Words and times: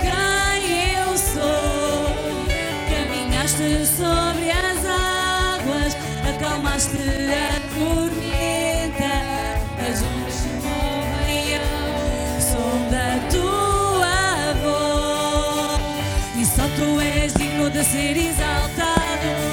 quem 0.00 0.94
eu 0.94 1.16
sou. 1.18 2.14
Caminhaste 2.88 3.86
sobre 3.86 4.50
as 4.50 4.84
águas, 4.84 5.96
acalmaste 6.28 6.96
a 6.96 7.60
tormenta, 7.74 9.12
as 9.88 10.02
ondas 10.02 10.34
se 10.34 10.48
movem 10.48 11.56
ao 11.56 12.40
som 12.40 12.74
da 12.90 13.08
tua 13.30 14.54
voz. 14.62 15.80
E 16.36 16.44
só 16.46 16.64
tu 16.76 17.00
és 17.00 17.32
digno 17.34 17.70
de 17.70 17.84
ser 17.84 18.16
exaltado, 18.16 19.51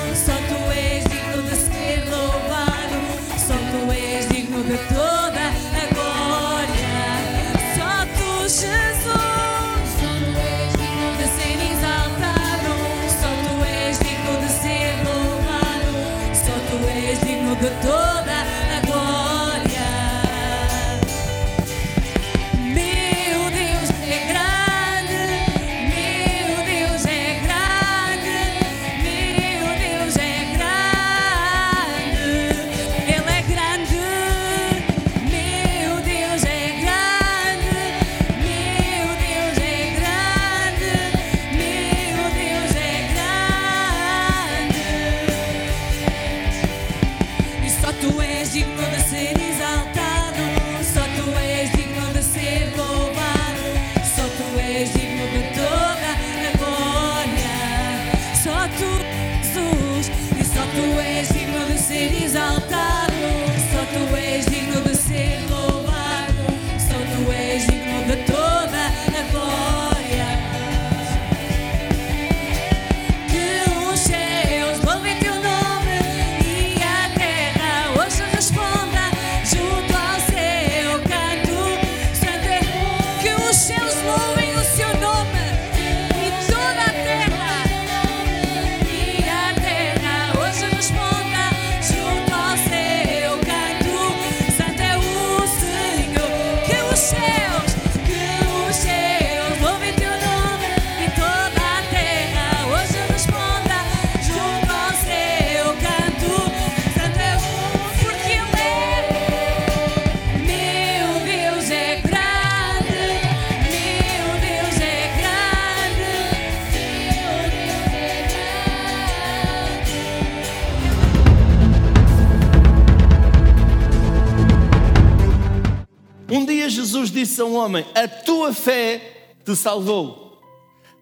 disse 127.39 127.42
a 127.42 127.45
um 127.45 127.55
homem: 127.55 127.86
A 127.95 128.07
tua 128.07 128.54
fé 128.54 129.33
te 129.45 129.56
salvou. 129.56 130.27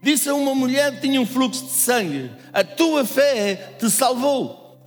Disse 0.02 0.30
a 0.30 0.36
uma 0.36 0.54
mulher 0.54 0.94
que 0.96 1.02
tinha 1.02 1.20
um 1.20 1.26
fluxo 1.26 1.66
de 1.66 1.72
sangue: 1.72 2.32
A 2.54 2.64
tua 2.64 3.04
fé 3.04 3.76
te 3.80 3.90
salvou. 3.90 4.78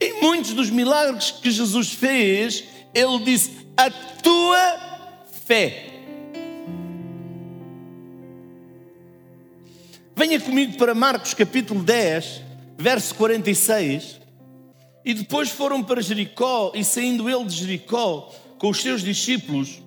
Em 0.00 0.20
muitos 0.20 0.52
dos 0.52 0.70
milagres 0.70 1.30
que 1.30 1.50
Jesus 1.50 1.92
fez, 1.92 2.64
ele 2.94 3.18
disse: 3.24 3.66
A 3.76 3.90
tua 3.90 5.24
fé. 5.46 5.88
Venha 10.14 10.38
comigo 10.38 10.76
para 10.76 10.94
Marcos 10.94 11.34
capítulo 11.34 11.82
10, 11.82 12.42
verso 12.78 13.14
46. 13.16 14.20
E 15.04 15.14
depois 15.14 15.50
foram 15.50 15.82
para 15.82 16.00
Jericó, 16.00 16.70
e 16.76 16.84
saindo 16.84 17.28
ele 17.28 17.44
de 17.44 17.56
Jericó 17.56 18.32
com 18.56 18.70
os 18.70 18.80
seus 18.80 19.02
discípulos, 19.02 19.82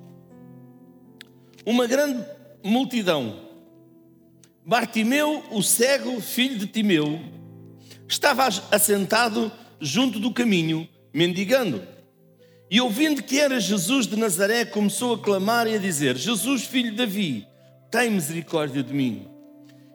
uma 1.66 1.88
grande 1.88 2.24
multidão. 2.64 3.40
Bartimeu, 4.66 5.44
o 5.52 5.62
cego, 5.62 6.22
filho 6.22 6.58
de 6.58 6.68
Timeu, 6.68 7.20
estava 8.08 8.48
assentado 8.72 9.52
junto 9.80 10.20
do 10.20 10.32
caminho, 10.32 10.88
mendigando. 11.14 11.82
E 12.70 12.82
ouvindo 12.82 13.22
que 13.22 13.40
era 13.40 13.60
Jesus 13.60 14.08
de 14.08 14.16
Nazaré, 14.16 14.66
começou 14.66 15.16
a 15.16 15.20
clamar 15.20 15.68
e 15.68 15.76
a 15.76 15.78
dizer: 15.78 16.18
Jesus, 16.18 16.66
filho 16.66 16.92
de 16.92 16.98
Davi, 16.98 17.48
tem 17.92 18.10
misericórdia 18.10 18.82
de 18.82 18.94
mim. 18.94 19.28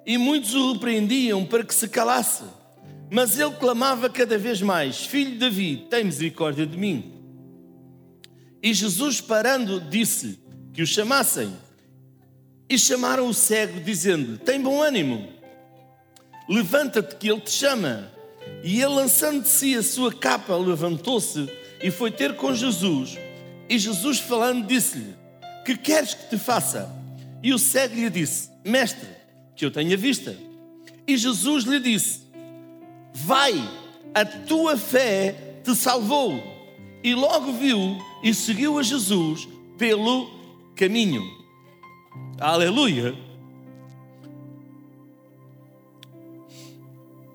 E 0.07 0.17
muitos 0.17 0.55
o 0.55 0.73
repreendiam 0.73 1.45
para 1.45 1.65
que 1.65 1.75
se 1.75 1.89
calasse. 1.89 2.45
Mas 3.11 3.39
ele 3.39 3.51
clamava 3.53 4.09
cada 4.09 4.39
vez 4.39 4.63
mais: 4.63 5.05
Filho 5.05 5.33
de 5.33 5.39
Davi, 5.39 5.87
tem 5.91 6.05
misericórdia 6.05 6.65
de 6.65 6.79
mim. 6.79 7.13
E 8.63 8.73
Jesus, 8.73 9.21
parando, 9.21 9.81
disse 9.81 10.39
que 10.73 10.83
o 10.83 10.87
chamassem. 10.87 11.53
E 12.69 12.79
chamaram 12.79 13.29
o 13.29 13.35
cego, 13.35 13.81
dizendo-lhe: 13.81 14.39
Tem 14.39 14.61
bom 14.61 14.81
ânimo, 14.81 15.29
levanta-te, 16.49 17.17
que 17.17 17.29
ele 17.29 17.41
te 17.41 17.51
chama. 17.51 18.11
E 18.63 18.81
ele, 18.81 18.95
lançando 18.95 19.43
de 19.43 19.49
si 19.49 19.77
a 19.77 19.83
sua 19.83 20.13
capa, 20.13 20.57
levantou-se 20.57 21.49
e 21.83 21.91
foi 21.91 22.11
ter 22.11 22.37
com 22.37 22.55
Jesus. 22.55 23.19
E 23.69 23.79
Jesus, 23.79 24.19
falando, 24.19 24.67
disse-lhe: 24.67 25.15
Que 25.65 25.77
queres 25.77 26.15
que 26.15 26.31
te 26.31 26.39
faça? 26.39 26.91
E 27.43 27.53
o 27.53 27.59
cego 27.59 27.95
lhe 27.95 28.11
disse: 28.11 28.51
Mestre, 28.65 29.09
que 29.57 29.65
eu 29.65 29.71
tenha 29.71 29.97
vista. 29.97 30.37
E 31.07 31.17
Jesus 31.17 31.65
lhe 31.65 31.81
disse: 31.81 32.21
Vai, 33.13 33.55
a 34.15 34.25
tua 34.25 34.77
fé 34.77 35.61
te 35.65 35.75
salvou. 35.75 36.41
E 37.03 37.15
logo 37.15 37.53
viu 37.53 37.99
e 38.23 38.33
seguiu 38.35 38.79
a 38.79 38.83
Jesus 38.83 39.49
pelo 39.79 40.40
caminho. 40.81 41.23
Aleluia. 42.41 43.15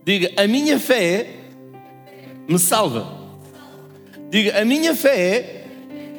Diga, 0.04 0.32
a 0.36 0.48
minha 0.48 0.80
fé 0.80 1.42
me 2.48 2.58
salva. 2.58 3.08
Diga, 4.32 4.60
a 4.60 4.66
minha 4.66 4.96
fé 4.96 5.68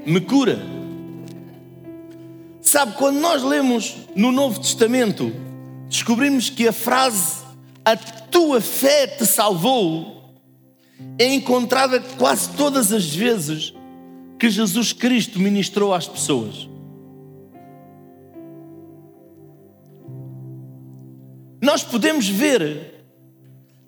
me 0.06 0.20
cura. 0.20 0.62
Sabe, 2.62 2.94
quando 2.96 3.18
nós 3.18 3.42
lemos 3.42 3.96
no 4.14 4.30
Novo 4.30 4.60
Testamento, 4.60 5.32
descobrimos 5.88 6.48
que 6.48 6.68
a 6.68 6.72
frase 6.72 7.44
a 7.84 7.96
tua 7.96 8.60
fé 8.60 9.08
te 9.08 9.26
salvou 9.26 10.32
é 11.18 11.26
encontrada 11.34 11.98
quase 12.18 12.50
todas 12.50 12.92
as 12.92 13.12
vezes 13.12 13.74
que 14.38 14.48
Jesus 14.48 14.92
Cristo 14.92 15.40
ministrou 15.40 15.92
às 15.92 16.06
pessoas. 16.06 16.68
Nós 21.66 21.82
podemos 21.82 22.28
ver 22.28 22.94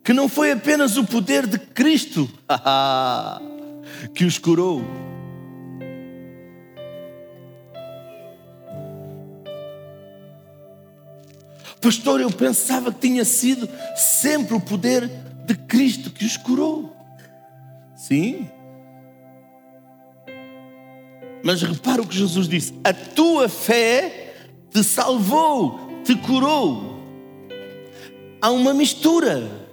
que 0.03 0.13
não 0.13 0.29
foi 0.29 0.51
apenas 0.51 0.97
o 0.97 1.05
poder 1.05 1.47
de 1.47 1.61
Cristo 1.61 2.29
que 4.13 4.25
os 4.25 4.37
curou. 4.37 4.83
Pastor, 11.81 12.21
eu 12.21 12.33
pensava 12.33 12.93
que 12.93 12.99
tinha 12.99 13.25
sido 13.25 13.69
sempre 13.95 14.57
o 14.57 14.61
poder 14.61 15.09
de 15.47 15.55
Cristo 15.55 16.11
que 16.11 16.25
os 16.25 16.37
curou. 16.37 16.97
Sim. 17.95 18.51
Mas 21.45 21.63
repara 21.63 22.03
o 22.03 22.07
que 22.09 22.17
Jesus 22.19 22.49
disse: 22.49 22.75
a 22.83 22.93
tua 22.93 23.49
fé 23.49 24.35
te 24.69 24.83
salvou, 24.83 26.03
te 26.03 26.17
curou. 26.17 26.88
Há 28.41 28.51
uma 28.51 28.73
mistura. 28.73 29.69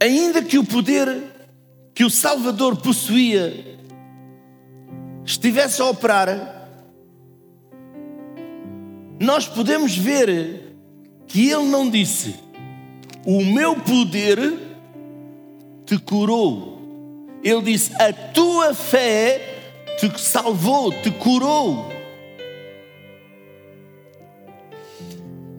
Ainda 0.00 0.42
que 0.42 0.58
o 0.58 0.64
poder 0.64 1.24
que 1.94 2.04
o 2.04 2.10
Salvador 2.10 2.76
possuía 2.76 3.78
estivesse 5.24 5.82
a 5.82 5.86
operar, 5.86 6.68
nós 9.20 9.46
podemos 9.46 9.96
ver 9.96 10.76
que 11.26 11.50
ele 11.50 11.66
não 11.66 11.90
disse: 11.90 12.36
O 13.26 13.44
meu 13.44 13.76
poder 13.76 14.38
te 15.84 15.98
curou. 15.98 16.78
Ele 17.42 17.62
disse: 17.62 17.92
A 18.00 18.12
tua 18.12 18.72
fé 18.72 19.60
te 19.98 20.18
salvou, 20.18 20.90
te 20.90 21.10
curou. 21.10 21.89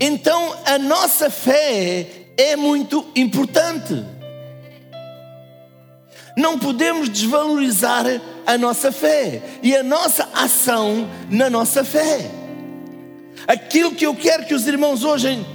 Então 0.03 0.57
a 0.65 0.79
nossa 0.79 1.29
fé 1.29 2.07
é 2.35 2.55
muito 2.55 3.07
importante. 3.15 4.03
Não 6.35 6.57
podemos 6.57 7.07
desvalorizar 7.07 8.05
a 8.47 8.57
nossa 8.57 8.91
fé 8.91 9.43
e 9.61 9.75
a 9.75 9.83
nossa 9.83 10.27
ação 10.33 11.07
na 11.29 11.51
nossa 11.51 11.83
fé. 11.83 12.31
Aquilo 13.47 13.91
que 13.93 14.07
eu 14.07 14.15
quero 14.15 14.45
que 14.45 14.55
os 14.55 14.65
irmãos 14.65 15.03
hoje 15.03 15.45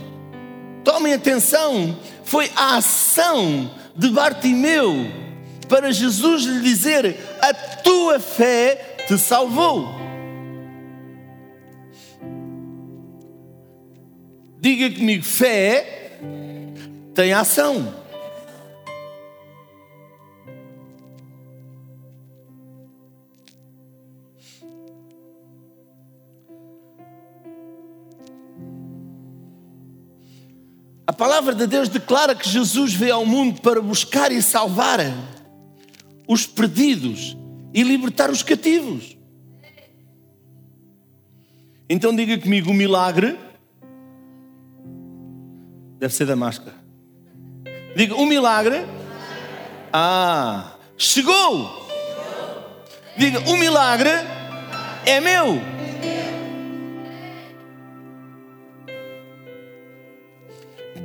tomem 0.85 1.13
atenção 1.13 1.99
foi 2.23 2.49
a 2.55 2.77
ação 2.77 3.69
de 3.97 4.11
Bartimeu 4.11 4.95
para 5.69 5.91
Jesus 5.91 6.45
lhe 6.45 6.61
dizer: 6.61 7.19
A 7.43 7.53
tua 7.53 8.21
fé 8.21 8.97
te 9.09 9.19
salvou. 9.19 10.06
Diga 14.67 14.91
comigo: 14.91 15.23
fé 15.23 16.19
tem 17.15 17.33
ação. 17.33 17.95
A 31.07 31.13
palavra 31.13 31.55
de 31.55 31.69
Deus 31.69 31.89
declara 31.89 32.35
que 32.35 32.49
Jesus 32.49 32.93
veio 32.93 33.15
ao 33.15 33.25
mundo 33.25 33.61
para 33.61 33.81
buscar 33.81 34.33
e 34.33 34.43
salvar 34.43 34.99
os 36.27 36.45
perdidos 36.45 37.37
e 37.73 37.85
libertar 37.85 38.31
os 38.31 38.43
cativos. 38.43 39.17
Então 41.89 42.13
diga 42.17 42.37
comigo: 42.37 42.73
o 42.73 42.75
milagre 42.75 43.46
deve 46.07 46.15
ser 46.15 46.27
da 46.27 46.37
máscara. 46.37 46.75
Diga: 47.97 48.15
o 48.15 48.27
milagre. 48.27 48.87
Ah, 49.93 50.77
chegou. 50.97 51.89
Diga: 53.17 53.41
o 53.51 53.57
milagre 53.57 54.11
é 55.05 55.21
meu. 55.21 55.61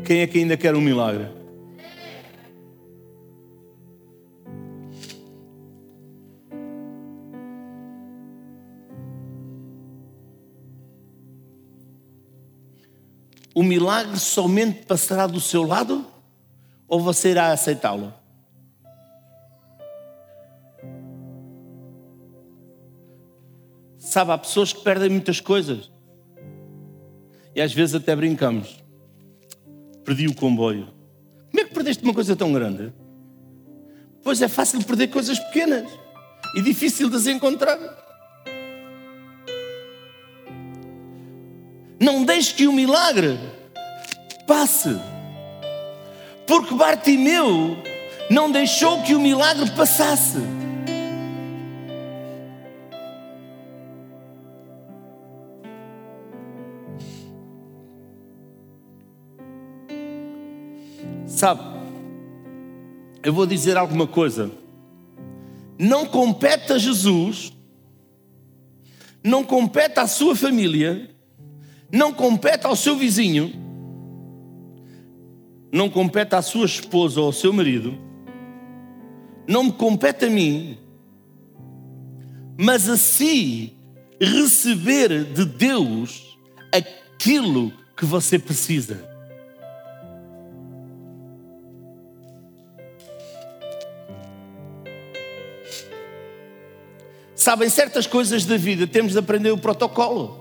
Quem 0.06 0.22
é 0.22 0.28
que 0.28 0.40
ainda 0.40 0.58
quer 0.58 0.76
um 0.76 0.82
milagre? 0.82 1.41
O 13.62 13.64
milagre 13.64 14.18
somente 14.18 14.88
passará 14.88 15.28
do 15.28 15.40
seu 15.40 15.62
lado 15.62 16.04
ou 16.88 17.00
você 17.00 17.30
irá 17.30 17.52
aceitá-lo? 17.52 18.12
Sabe, 24.00 24.32
há 24.32 24.38
pessoas 24.40 24.74
que 24.74 24.84
perdem 24.84 25.12
muitas 25.12 25.40
coisas 25.40 25.92
e 27.56 27.62
às 27.62 27.72
vezes 27.72 27.94
até 27.94 28.16
brincamos 28.16 28.84
perdi 30.04 30.26
o 30.26 30.34
comboio. 30.34 30.88
Como 31.52 31.62
é 31.62 31.64
que 31.64 31.72
perdeste 31.72 32.04
uma 32.04 32.16
coisa 32.16 32.36
tão 32.36 32.52
grande? 32.52 32.92
Pois 34.24 34.42
é 34.42 34.48
fácil 34.48 34.84
perder 34.84 35.10
coisas 35.10 35.38
pequenas 35.38 35.88
e 36.56 36.64
difícil 36.64 37.12
de 37.12 37.16
as 37.16 37.28
encontrar. 37.28 37.78
Não 42.02 42.26
deixe 42.26 42.56
que 42.56 42.66
o 42.66 42.74
milagre 42.74 43.38
passe. 44.48 45.00
Porque 46.48 46.74
Bartimeu 46.74 47.78
não 48.28 48.52
deixou 48.52 49.04
que 49.04 49.14
o 49.14 49.20
milagre 49.20 49.70
passasse. 49.70 50.40
Sabe, 61.28 61.62
eu 63.22 63.32
vou 63.32 63.46
dizer 63.46 63.78
alguma 63.78 64.08
coisa. 64.08 64.50
Não 65.78 66.08
compete 66.08 66.74
a 66.74 66.80
Jesus, 66.80 67.54
não 69.24 69.44
compete 69.44 70.00
à 70.00 70.08
sua 70.08 70.36
família, 70.36 71.12
não 71.92 72.14
compete 72.14 72.66
ao 72.66 72.76
seu 72.76 72.96
vizinho, 72.96 73.52
não 75.72 75.90
compete 75.90 76.36
à 76.36 76.42
sua 76.42 76.66
esposa 76.66 77.20
ou 77.20 77.28
ao 77.28 77.34
seu 77.34 77.52
marido, 77.52 77.98
não 79.48 79.66
me 79.66 79.72
compete 79.72 80.26
a 80.26 80.30
mim, 80.30 80.78
mas 82.58 82.88
a 82.88 82.96
si 82.96 83.76
receber 84.20 85.26
de 85.26 85.46
Deus 85.46 86.38
aquilo 86.72 87.74
que 87.98 88.06
você 88.06 88.38
precisa. 88.40 89.10
Sabem, 97.36 97.70
certas 97.70 98.06
coisas 98.06 98.46
da 98.46 98.56
vida 98.56 98.86
temos 98.86 99.14
de 99.14 99.18
aprender 99.18 99.50
o 99.50 99.58
protocolo. 99.58 100.41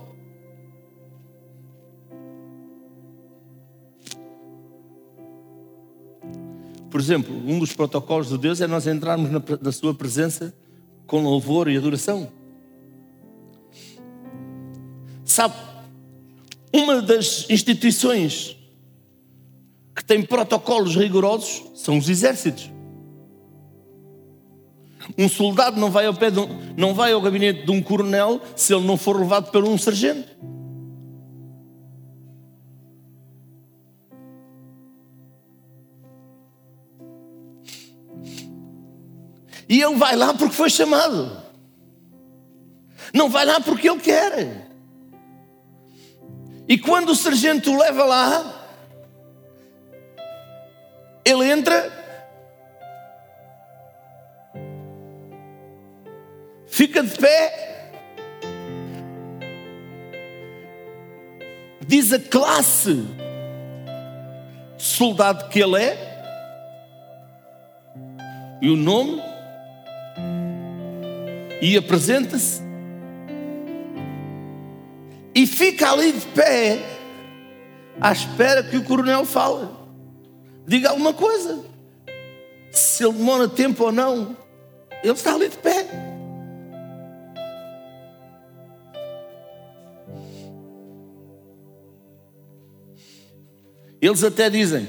Por 7.01 7.05
exemplo, 7.05 7.35
um 7.47 7.57
dos 7.57 7.73
protocolos 7.73 8.29
de 8.29 8.37
Deus 8.37 8.61
é 8.61 8.67
nós 8.67 8.85
entrarmos 8.85 9.31
na, 9.31 9.41
na 9.59 9.71
Sua 9.71 9.91
presença 9.91 10.53
com 11.07 11.23
louvor 11.23 11.67
e 11.67 11.75
adoração. 11.75 12.31
Sabe, 15.25 15.55
uma 16.71 17.01
das 17.01 17.49
instituições 17.49 18.55
que 19.95 20.05
tem 20.05 20.21
protocolos 20.21 20.95
rigorosos 20.95 21.63
são 21.73 21.97
os 21.97 22.07
exércitos. 22.07 22.69
Um 25.17 25.27
soldado 25.27 25.79
não 25.79 25.89
vai 25.89 26.05
ao, 26.05 26.13
pé 26.13 26.27
um, 26.27 26.75
não 26.77 26.93
vai 26.93 27.13
ao 27.13 27.21
gabinete 27.21 27.65
de 27.65 27.71
um 27.71 27.81
coronel 27.81 28.39
se 28.55 28.75
ele 28.75 28.85
não 28.85 28.95
for 28.95 29.19
levado 29.19 29.49
por 29.49 29.63
um 29.63 29.75
sargento. 29.75 30.29
E 39.71 39.81
ele 39.81 39.95
vai 39.95 40.17
lá 40.17 40.33
porque 40.33 40.53
foi 40.53 40.69
chamado. 40.69 41.31
Não 43.13 43.29
vai 43.29 43.45
lá 43.45 43.61
porque 43.61 43.89
ele 43.89 44.01
quer. 44.01 44.67
E 46.67 46.77
quando 46.77 47.11
o 47.11 47.15
sargento 47.15 47.71
o 47.71 47.77
leva 47.79 48.03
lá, 48.03 48.67
ele 51.23 51.49
entra 51.49 51.89
fica 56.67 57.01
de 57.01 57.17
pé. 57.17 57.93
Diz 61.87 62.11
a 62.11 62.19
classe 62.19 63.05
de 64.75 64.83
soldado 64.83 65.47
que 65.47 65.61
ele 65.61 65.81
é 65.81 66.11
e 68.61 68.69
o 68.69 68.75
nome 68.75 69.30
e 71.61 71.77
apresenta-se 71.77 72.61
e 75.33 75.47
fica 75.47 75.91
ali 75.91 76.11
de 76.11 76.25
pé 76.27 76.79
à 77.99 78.11
espera 78.11 78.63
que 78.63 78.77
o 78.77 78.83
coronel 78.83 79.25
fale. 79.25 79.67
Diga 80.67 80.89
alguma 80.89 81.13
coisa. 81.13 81.63
Se 82.71 83.03
ele 83.03 83.13
demora 83.13 83.47
tempo 83.47 83.85
ou 83.85 83.91
não, 83.91 84.35
ele 85.03 85.13
está 85.13 85.33
ali 85.33 85.49
de 85.49 85.57
pé. 85.57 85.87
Eles 94.01 94.23
até 94.23 94.49
dizem: 94.49 94.87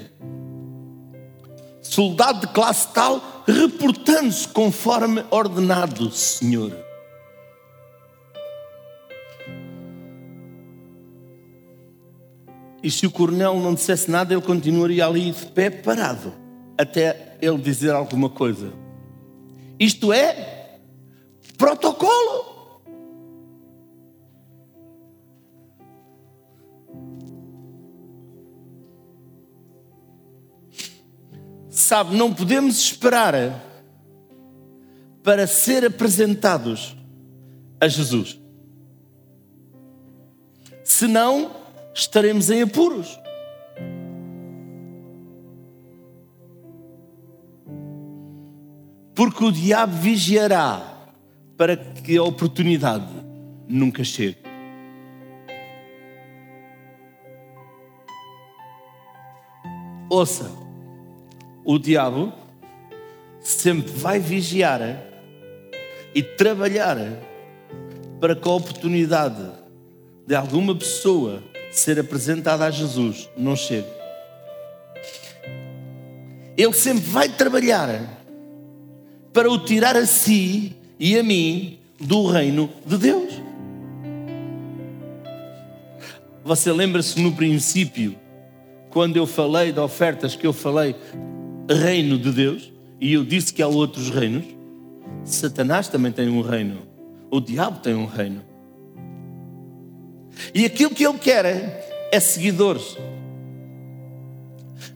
soldado 1.83 2.47
de 2.47 2.52
classe 2.52 2.88
tal, 2.93 3.21
reportando-se 3.46 4.49
conforme 4.49 5.25
ordenado, 5.30 6.11
Senhor. 6.11 6.72
E 12.82 12.90
se 12.90 13.06
o 13.06 13.11
coronel 13.11 13.61
não 13.61 13.75
dissesse 13.75 14.11
nada, 14.11 14.34
ele 14.34 14.42
continuaria 14.42 15.06
ali 15.06 15.30
de 15.30 15.46
pé 15.46 15.70
parado, 15.70 16.34
até 16.76 17.37
ele 17.40 17.58
dizer 17.58 17.92
alguma 17.92 18.28
coisa. 18.28 18.72
Isto 19.78 20.12
é 20.12 20.78
protocolo. 21.56 22.51
Sabe, 31.83 32.15
não 32.17 32.33
podemos 32.33 32.79
esperar 32.79 33.61
para 35.21 35.49
ser 35.49 35.85
apresentados 35.85 36.97
a 37.81 37.89
Jesus. 37.89 38.41
Senão, 40.85 41.57
estaremos 41.93 42.51
em 42.51 42.62
apuros. 42.62 43.19
Porque 49.12 49.45
o 49.45 49.51
diabo 49.51 49.97
vigiará 49.97 51.09
para 51.57 51.77
que 51.77 52.17
a 52.17 52.23
oportunidade 52.23 53.12
nunca 53.67 54.05
chegue. 54.05 54.39
Ouça, 60.09 60.62
o 61.64 61.78
diabo 61.78 62.33
sempre 63.40 63.92
vai 63.92 64.19
vigiar 64.19 64.81
e 66.14 66.23
trabalhar 66.23 66.97
para 68.21 68.37
que 68.37 68.49
a 68.49 68.52
oportunidade 68.52 69.42
de 70.26 70.35
alguma 70.35 70.75
pessoa 70.75 71.42
ser 71.71 71.99
apresentada 71.99 72.64
a 72.64 72.71
Jesus 72.71 73.28
não 73.37 73.57
chegue. 73.57 73.88
Ele 76.57 76.73
sempre 76.75 77.02
vai 77.11 77.28
trabalhar 77.28 78.23
para 79.33 79.50
o 79.50 79.59
tirar 79.59 79.97
a 79.97 80.07
si 80.07 80.76
e 80.99 81.19
a 81.19 81.23
mim 81.23 81.78
do 81.99 82.26
reino 82.26 82.71
de 82.85 82.99
Deus. 82.99 83.33
Você 86.45 86.73
lembra-se 86.73 87.21
no 87.21 87.33
princípio, 87.33 88.16
quando 88.90 89.16
eu 89.16 89.26
falei 89.26 89.73
de 89.73 89.81
ofertas, 89.81 90.37
que 90.37 90.47
eu 90.47 90.52
falei 90.52 90.95
reino 91.69 92.19
de 92.19 92.31
Deus, 92.31 92.73
e 93.00 93.12
eu 93.12 93.25
disse 93.25 93.52
que 93.52 93.62
há 93.62 93.69
outros 93.69 94.11
reinos? 94.11 94.45
Satanás 95.25 95.88
também 95.88 96.12
tem 96.12 96.28
um 96.28 96.40
reino, 96.40 96.78
o 97.31 97.40
diabo 97.40 97.81
tem 97.81 97.95
um 97.95 98.07
reino. 98.07 98.42
E 100.54 100.64
aquilo 100.64 100.90
que 100.90 101.07
ele 101.07 101.19
quer 101.19 101.45
é, 101.45 102.09
é 102.12 102.21
seguidores. 102.21 102.97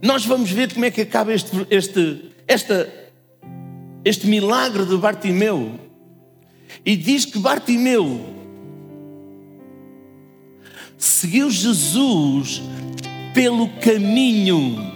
Nós 0.03 0.25
vamos 0.25 0.51
ver 0.51 0.73
como 0.73 0.85
é 0.85 0.91
que 0.91 1.03
acaba 1.03 1.33
este, 1.33 1.67
este, 1.71 2.31
esta 2.47 2.89
este 4.07 4.29
milagre 4.29 4.87
de 4.87 4.97
Bartimeu. 4.97 5.81
E 6.85 6.97
diz 6.97 7.25
que 7.25 7.41
Bartimeu 7.41 8.25
seguiu 10.97 11.51
Jesus 11.51 12.63
pelo 13.35 13.69
caminho. 13.81 14.96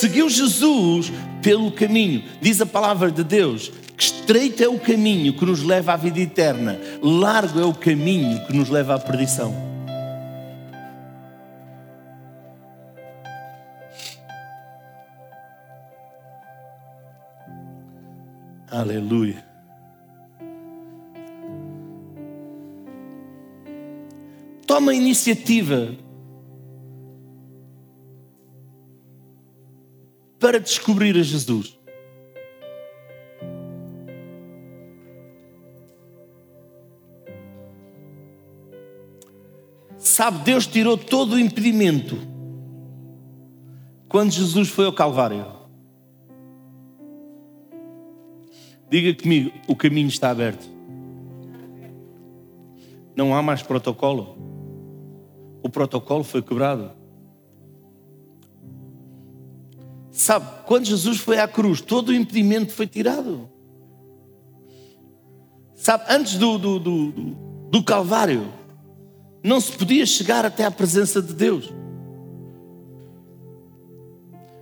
Seguiu 0.00 0.30
Jesus 0.30 1.12
pelo 1.42 1.70
caminho. 1.70 2.24
Diz 2.40 2.58
a 2.58 2.64
palavra 2.64 3.10
de 3.10 3.22
Deus 3.22 3.70
que 3.98 4.02
estreito 4.02 4.64
é 4.64 4.66
o 4.66 4.78
caminho 4.78 5.34
que 5.34 5.44
nos 5.44 5.62
leva 5.62 5.92
à 5.92 5.96
vida 5.96 6.18
eterna, 6.18 6.80
largo 7.02 7.60
é 7.60 7.64
o 7.66 7.74
caminho 7.74 8.46
que 8.46 8.56
nos 8.56 8.70
leva 8.70 8.94
à 8.94 8.98
perdição. 8.98 9.54
Aleluia. 18.70 19.44
Toma 24.66 24.92
a 24.92 24.94
iniciativa 24.94 25.94
para 30.50 30.58
descobrir 30.58 31.16
a 31.16 31.22
Jesus. 31.22 31.78
Sabe, 39.96 40.42
Deus 40.42 40.66
tirou 40.66 40.98
todo 40.98 41.34
o 41.34 41.38
impedimento 41.38 42.18
quando 44.08 44.32
Jesus 44.32 44.68
foi 44.68 44.86
ao 44.86 44.92
Calvário. 44.92 45.46
Diga 48.90 49.22
comigo, 49.22 49.52
o 49.68 49.76
caminho 49.76 50.08
está 50.08 50.30
aberto. 50.30 50.68
Não 53.14 53.36
há 53.36 53.40
mais 53.40 53.62
protocolo. 53.62 54.36
O 55.62 55.68
protocolo 55.68 56.24
foi 56.24 56.42
quebrado. 56.42 56.99
Sabe, 60.30 60.46
quando 60.64 60.84
Jesus 60.84 61.18
foi 61.18 61.40
à 61.40 61.48
cruz, 61.48 61.80
todo 61.80 62.10
o 62.10 62.14
impedimento 62.14 62.72
foi 62.72 62.86
tirado. 62.86 63.50
Sabe, 65.74 66.04
antes 66.08 66.36
do, 66.36 66.56
do, 66.56 66.78
do, 66.78 67.10
do 67.68 67.82
Calvário, 67.82 68.46
não 69.42 69.60
se 69.60 69.72
podia 69.72 70.06
chegar 70.06 70.44
até 70.46 70.64
à 70.64 70.70
presença 70.70 71.20
de 71.20 71.32
Deus. 71.32 71.74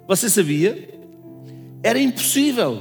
Você 0.06 0.30
sabia? 0.30 0.88
Era 1.82 1.98
impossível. 1.98 2.80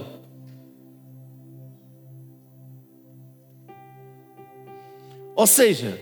Ou 5.36 5.46
seja, 5.46 6.02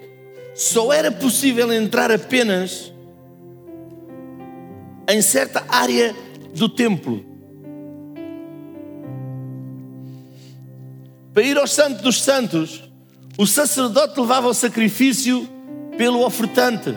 só 0.54 0.94
era 0.94 1.12
possível 1.12 1.74
entrar 1.74 2.12
apenas 2.12 2.94
em 5.10 5.20
certa 5.24 5.66
área 5.68 6.25
do 6.56 6.70
templo. 6.70 7.24
Para 11.34 11.44
ir 11.44 11.58
ao 11.58 11.68
Santo 11.68 12.02
dos 12.02 12.22
Santos, 12.22 12.82
o 13.38 13.46
sacerdote 13.46 14.20
levava 14.20 14.48
o 14.48 14.54
sacrifício 14.54 15.48
pelo 15.98 16.26
ofertante. 16.26 16.96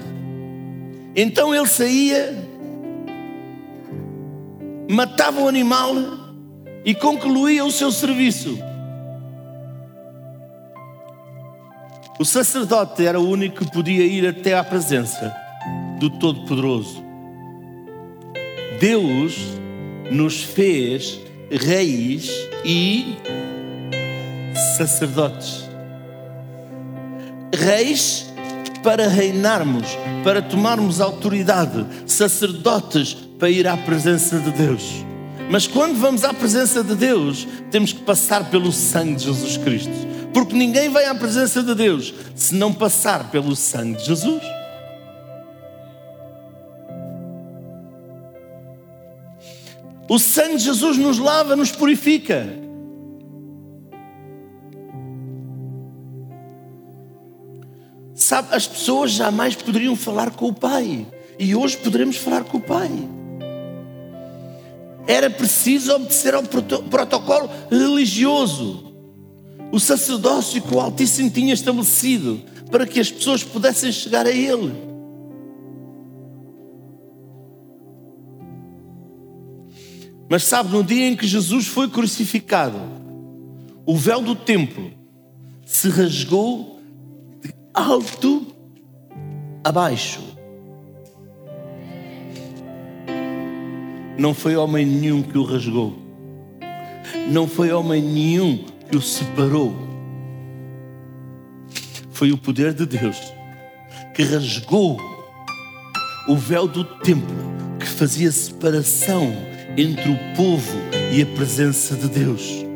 Então 1.16 1.52
ele 1.52 1.66
saía, 1.66 2.32
matava 4.88 5.40
o 5.40 5.48
animal 5.48 5.94
e 6.84 6.94
concluía 6.94 7.64
o 7.64 7.72
seu 7.72 7.90
serviço. 7.90 8.56
O 12.20 12.24
sacerdote 12.24 13.04
era 13.04 13.18
o 13.18 13.28
único 13.28 13.64
que 13.64 13.72
podia 13.72 14.04
ir 14.04 14.26
até 14.26 14.56
à 14.56 14.62
presença 14.62 15.34
do 15.98 16.10
Todo-Poderoso. 16.10 17.07
Deus 18.80 19.34
nos 20.10 20.42
fez 20.42 21.20
reis 21.50 22.30
e 22.64 23.16
sacerdotes. 24.76 25.68
Reis 27.52 28.26
para 28.84 29.08
reinarmos, 29.08 29.86
para 30.22 30.40
tomarmos 30.40 31.00
autoridade, 31.00 31.84
sacerdotes 32.06 33.14
para 33.38 33.50
ir 33.50 33.66
à 33.66 33.76
presença 33.76 34.38
de 34.38 34.50
Deus. 34.52 35.04
Mas 35.50 35.66
quando 35.66 35.98
vamos 35.98 36.22
à 36.24 36.32
presença 36.32 36.84
de 36.84 36.94
Deus, 36.94 37.48
temos 37.70 37.92
que 37.92 38.02
passar 38.02 38.48
pelo 38.50 38.70
sangue 38.70 39.16
de 39.16 39.24
Jesus 39.24 39.56
Cristo. 39.56 39.90
Porque 40.32 40.54
ninguém 40.54 40.88
vai 40.88 41.06
à 41.06 41.14
presença 41.14 41.62
de 41.62 41.74
Deus 41.74 42.14
se 42.34 42.54
não 42.54 42.72
passar 42.72 43.30
pelo 43.30 43.56
sangue 43.56 43.98
de 43.98 44.04
Jesus. 44.04 44.57
O 50.08 50.18
sangue 50.18 50.56
de 50.56 50.64
Jesus 50.64 50.96
nos 50.96 51.18
lava, 51.18 51.54
nos 51.54 51.70
purifica. 51.70 52.46
Sabe, 58.14 58.48
as 58.54 58.66
pessoas 58.66 59.10
jamais 59.10 59.54
poderiam 59.54 59.94
falar 59.94 60.30
com 60.30 60.48
o 60.48 60.54
Pai. 60.54 61.06
E 61.38 61.54
hoje 61.54 61.76
poderemos 61.76 62.16
falar 62.16 62.44
com 62.44 62.56
o 62.56 62.60
Pai. 62.60 62.90
Era 65.06 65.30
preciso 65.30 65.94
obedecer 65.94 66.34
ao 66.34 66.42
protocolo 66.42 67.50
religioso. 67.70 68.92
O 69.70 69.78
sacerdócio 69.78 70.62
que 70.62 70.74
o 70.74 70.80
Altíssimo 70.80 71.30
tinha 71.30 71.52
estabelecido 71.52 72.42
para 72.70 72.86
que 72.86 72.98
as 72.98 73.10
pessoas 73.10 73.42
pudessem 73.42 73.92
chegar 73.92 74.26
a 74.26 74.30
Ele. 74.30 74.87
Mas 80.28 80.44
sabe, 80.44 80.70
no 80.70 80.84
dia 80.84 81.08
em 81.08 81.16
que 81.16 81.26
Jesus 81.26 81.66
foi 81.66 81.88
crucificado, 81.88 82.78
o 83.86 83.96
véu 83.96 84.20
do 84.20 84.34
templo 84.34 84.90
se 85.64 85.88
rasgou 85.88 86.80
de 87.42 87.54
alto 87.72 88.46
a 89.64 89.72
baixo. 89.72 90.20
Não 94.18 94.34
foi 94.34 94.56
homem 94.56 94.84
nenhum 94.84 95.22
que 95.22 95.38
o 95.38 95.44
rasgou. 95.44 95.96
Não 97.30 97.48
foi 97.48 97.72
homem 97.72 98.02
nenhum 98.02 98.64
que 98.90 98.96
o 98.96 99.00
separou. 99.00 99.74
Foi 102.10 102.32
o 102.32 102.36
poder 102.36 102.74
de 102.74 102.84
Deus 102.84 103.16
que 104.14 104.24
rasgou 104.24 105.00
o 106.26 106.36
véu 106.36 106.66
do 106.66 106.84
templo 106.84 107.36
que 107.78 107.86
fazia 107.86 108.32
separação 108.32 109.32
entre 109.78 110.10
o 110.10 110.18
povo 110.34 110.76
e 111.12 111.22
a 111.22 111.26
presença 111.26 111.94
de 111.94 112.08
Deus. 112.08 112.66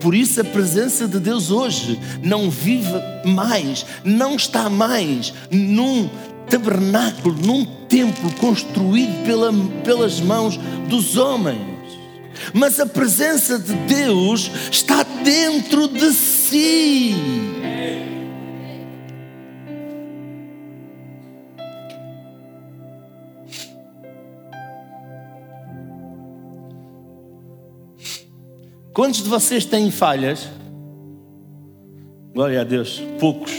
Por 0.00 0.14
isso 0.14 0.40
a 0.40 0.44
presença 0.44 1.08
de 1.08 1.18
Deus 1.18 1.50
hoje 1.50 1.98
não 2.22 2.48
vive 2.48 2.92
mais, 3.24 3.84
não 4.04 4.36
está 4.36 4.70
mais 4.70 5.34
num 5.50 6.08
tabernáculo, 6.48 7.34
num 7.44 7.64
templo 7.88 8.32
construído 8.34 9.24
pela, 9.24 9.52
pelas 9.82 10.20
mãos 10.20 10.60
dos 10.88 11.16
homens. 11.16 11.76
Mas 12.52 12.78
a 12.78 12.86
presença 12.86 13.58
de 13.58 13.72
Deus 13.72 14.50
está 14.70 15.02
dentro 15.24 15.88
de 15.88 16.12
si. 16.12 17.14
Quantos 28.96 29.22
de 29.22 29.28
vocês 29.28 29.66
têm 29.66 29.90
falhas? 29.90 30.48
Glória 32.32 32.62
a 32.62 32.64
Deus, 32.64 33.02
poucos. 33.20 33.52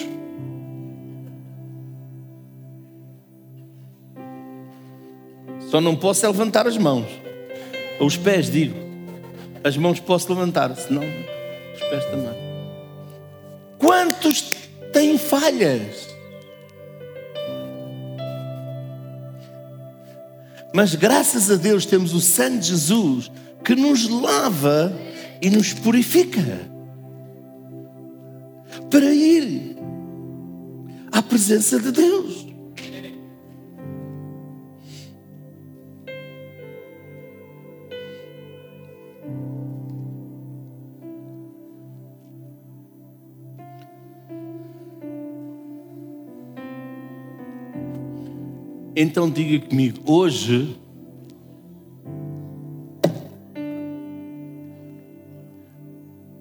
Só 5.69 5.79
não 5.79 5.95
posso 5.95 6.25
é 6.25 6.27
levantar 6.27 6.65
as 6.65 6.75
mãos. 6.75 7.05
Ou 7.99 8.07
os 8.07 8.17
pés, 8.17 8.49
digo. 8.49 8.73
As 9.63 9.77
mãos 9.77 9.99
posso 9.99 10.27
levantar, 10.33 10.75
senão 10.75 11.03
os 11.03 11.81
pés 11.81 12.03
também. 12.05 12.33
Quantos 13.77 14.55
têm 14.91 15.19
falhas? 15.19 16.15
Mas 20.73 20.95
graças 20.95 21.51
a 21.51 21.55
Deus 21.57 21.85
temos 21.85 22.15
o 22.15 22.49
de 22.59 22.69
Jesus 22.69 23.29
que 23.63 23.75
nos 23.75 24.09
lava 24.09 24.91
e 25.41 25.49
nos 25.49 25.73
purifica 25.73 26.41
para 28.89 29.13
ir 29.13 29.75
à 31.11 31.21
presença 31.21 31.79
de 31.79 31.91
Deus. 31.91 32.47
Então 48.99 49.29
diga 49.29 49.67
comigo, 49.67 49.99
hoje 50.11 50.75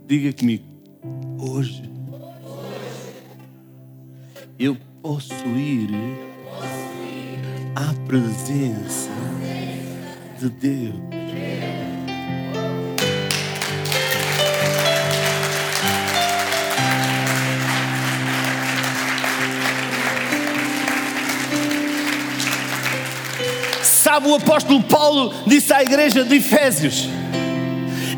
Diga 0.09 0.33
comigo, 0.33 0.63
hoje 1.37 1.83
eu 4.57 4.77
posso 5.03 5.35
ir 5.49 5.91
à 7.75 7.93
presença 8.07 9.11
de 10.39 10.49
Deus. 10.49 10.95
Sabe, 23.83 24.29
o 24.29 24.37
apóstolo 24.37 24.85
Paulo 24.85 25.35
disse 25.49 25.73
à 25.73 25.83
igreja 25.83 26.25
de 26.25 26.37
Efésios: 26.37 27.09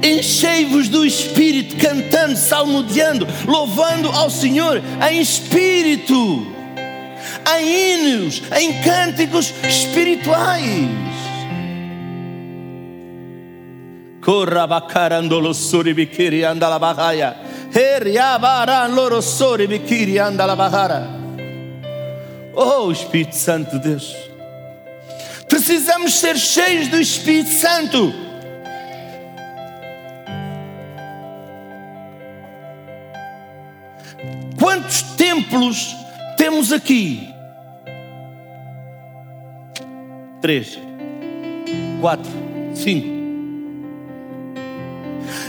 enchei-vos 0.03 0.89
do 0.89 1.05
Espírito, 1.05 1.77
cantando, 1.77 2.37
salmodiando, 2.37 3.27
louvando 3.47 4.09
ao 4.11 4.31
Senhor 4.31 4.83
em 5.11 5.21
espírito, 5.21 6.47
em 7.57 7.69
hinos, 7.69 8.43
em 8.57 8.83
cânticos 8.83 9.53
espirituais. 9.63 10.89
Corrabacarandolo 14.21 15.55
suribikiri 15.55 16.45
andalabahaya. 16.45 17.35
Heriabaran 17.75 18.89
loro 18.95 19.23
suribikiri. 19.23 20.17
Oh 22.55 22.91
Espírito 22.91 23.37
Santo 23.37 23.79
de 23.79 23.89
Deus. 23.89 24.15
Precisamos 25.49 26.15
ser 26.15 26.37
cheios 26.37 26.89
do 26.89 27.01
Espírito 27.01 27.51
Santo. 27.51 28.28
Temos 36.37 36.73
aqui? 36.73 37.29
Três, 40.41 40.79
quatro, 42.01 42.31
cinco. 42.75 43.09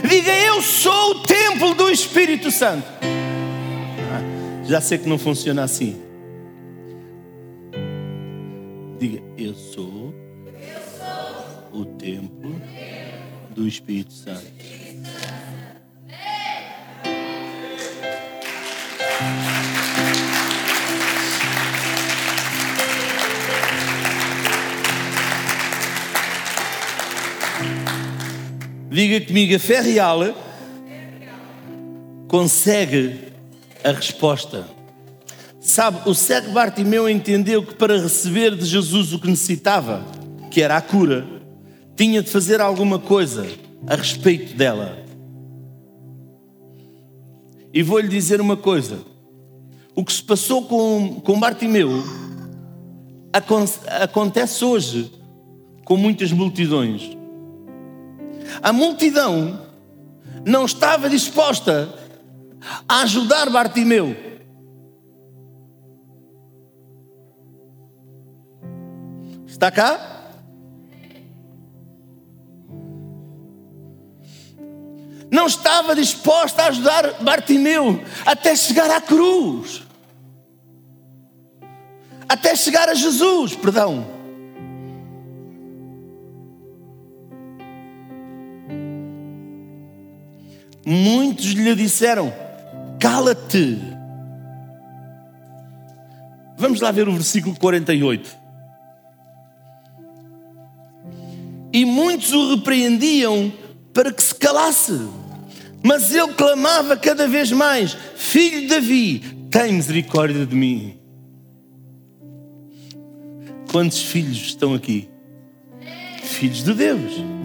Diga, 0.08 0.32
eu 0.32 0.60
sou 0.62 1.10
o 1.10 1.22
templo 1.22 1.74
do 1.74 1.90
Espírito 1.90 2.50
Santo. 2.50 2.86
Ah, 3.02 4.64
já 4.66 4.80
sei 4.80 4.98
que 4.98 5.08
não 5.08 5.18
funciona 5.18 5.62
assim. 5.62 6.00
Diga, 8.98 9.22
eu 9.38 9.54
sou, 9.54 10.14
eu 10.46 10.80
sou 10.98 11.80
o 11.80 11.84
templo 11.84 12.60
do 13.54 13.68
Espírito 13.68 14.12
Santo. 14.12 14.50
Diga 29.00 29.18
comigo, 29.18 29.56
a 29.56 29.58
fé 29.58 29.80
real 29.80 30.20
consegue 32.28 33.32
a 33.82 33.92
resposta. 33.92 34.68
Sabe, 35.58 36.06
o 36.06 36.14
cego 36.14 36.52
Bartimeu 36.52 37.08
entendeu 37.08 37.64
que 37.64 37.74
para 37.76 37.98
receber 37.98 38.54
de 38.54 38.66
Jesus 38.66 39.14
o 39.14 39.18
que 39.18 39.26
necessitava, 39.26 40.04
que 40.50 40.60
era 40.60 40.76
a 40.76 40.82
cura, 40.82 41.26
tinha 41.96 42.22
de 42.22 42.28
fazer 42.28 42.60
alguma 42.60 42.98
coisa 42.98 43.46
a 43.86 43.94
respeito 43.94 44.54
dela. 44.54 45.02
E 47.72 47.82
vou-lhe 47.82 48.06
dizer 48.06 48.38
uma 48.38 48.58
coisa: 48.58 48.98
o 49.94 50.04
que 50.04 50.12
se 50.12 50.22
passou 50.22 50.66
com, 50.66 51.22
com 51.24 51.40
Bartimeu 51.40 52.04
acontece 54.02 54.62
hoje 54.62 55.10
com 55.86 55.96
muitas 55.96 56.30
multidões. 56.32 57.18
A 58.62 58.72
multidão 58.72 59.66
não 60.46 60.64
estava 60.64 61.08
disposta 61.08 61.92
a 62.88 63.02
ajudar 63.02 63.50
Bartimeu. 63.50 64.16
Está 69.46 69.70
cá? 69.70 70.06
Não 75.30 75.46
estava 75.46 75.94
disposta 75.94 76.62
a 76.62 76.66
ajudar 76.68 77.22
Bartimeu 77.22 78.02
até 78.26 78.56
chegar 78.56 78.90
à 78.90 79.00
cruz. 79.00 79.82
até 82.30 82.54
chegar 82.54 82.88
a 82.88 82.94
Jesus, 82.94 83.56
perdão. 83.56 84.19
Muitos 90.86 91.46
lhe 91.46 91.74
disseram: 91.74 92.32
Cala-te. 92.98 93.78
Vamos 96.56 96.80
lá 96.80 96.90
ver 96.90 97.08
o 97.08 97.12
versículo 97.12 97.56
48. 97.56 98.38
E 101.72 101.84
muitos 101.84 102.32
o 102.32 102.56
repreendiam 102.56 103.52
para 103.94 104.12
que 104.12 104.22
se 104.22 104.34
calasse. 104.34 104.98
Mas 105.82 106.14
ele 106.14 106.34
clamava 106.34 106.96
cada 106.96 107.26
vez 107.26 107.52
mais: 107.52 107.96
Filho 108.16 108.62
de 108.62 108.66
Davi, 108.66 109.18
tem 109.50 109.72
misericórdia 109.72 110.44
de 110.44 110.54
mim. 110.54 110.98
Quantos 113.70 114.02
filhos 114.02 114.38
estão 114.38 114.74
aqui? 114.74 115.08
Filhos 116.22 116.64
de 116.64 116.74
Deus. 116.74 117.39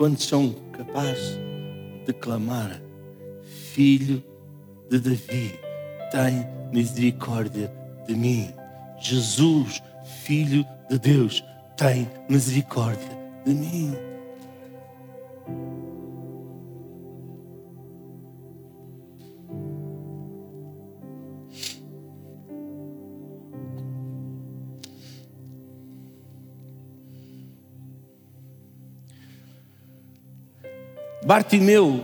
Quantos 0.00 0.26
são 0.28 0.54
capazes 0.72 1.38
de 2.06 2.12
clamar: 2.14 2.80
Filho 3.74 4.24
de 4.88 4.98
Davi, 4.98 5.60
tem 6.10 6.48
misericórdia 6.72 7.70
de 8.06 8.14
mim. 8.16 8.50
Jesus, 8.98 9.82
Filho 10.24 10.64
de 10.88 10.98
Deus, 10.98 11.44
tem 11.76 12.10
misericórdia 12.30 13.10
de 13.44 13.52
mim. 13.52 13.94
Bartimeu, 31.30 32.02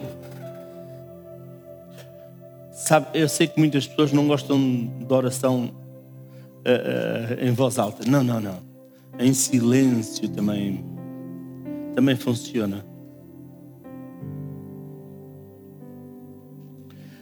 sabe, 2.71 3.09
eu 3.13 3.29
sei 3.29 3.49
que 3.49 3.59
muitas 3.59 3.85
pessoas 3.85 4.13
não 4.13 4.29
gostam 4.29 4.57
de 5.01 5.13
oração 5.13 5.65
uh, 5.65 7.35
uh, 7.35 7.45
em 7.45 7.51
voz 7.51 7.77
alta. 7.77 8.09
Não, 8.09 8.23
não, 8.23 8.39
não. 8.39 8.61
Em 9.19 9.35
silêncio 9.35 10.29
também, 10.29 10.85
também 11.97 12.15
funciona. 12.15 12.87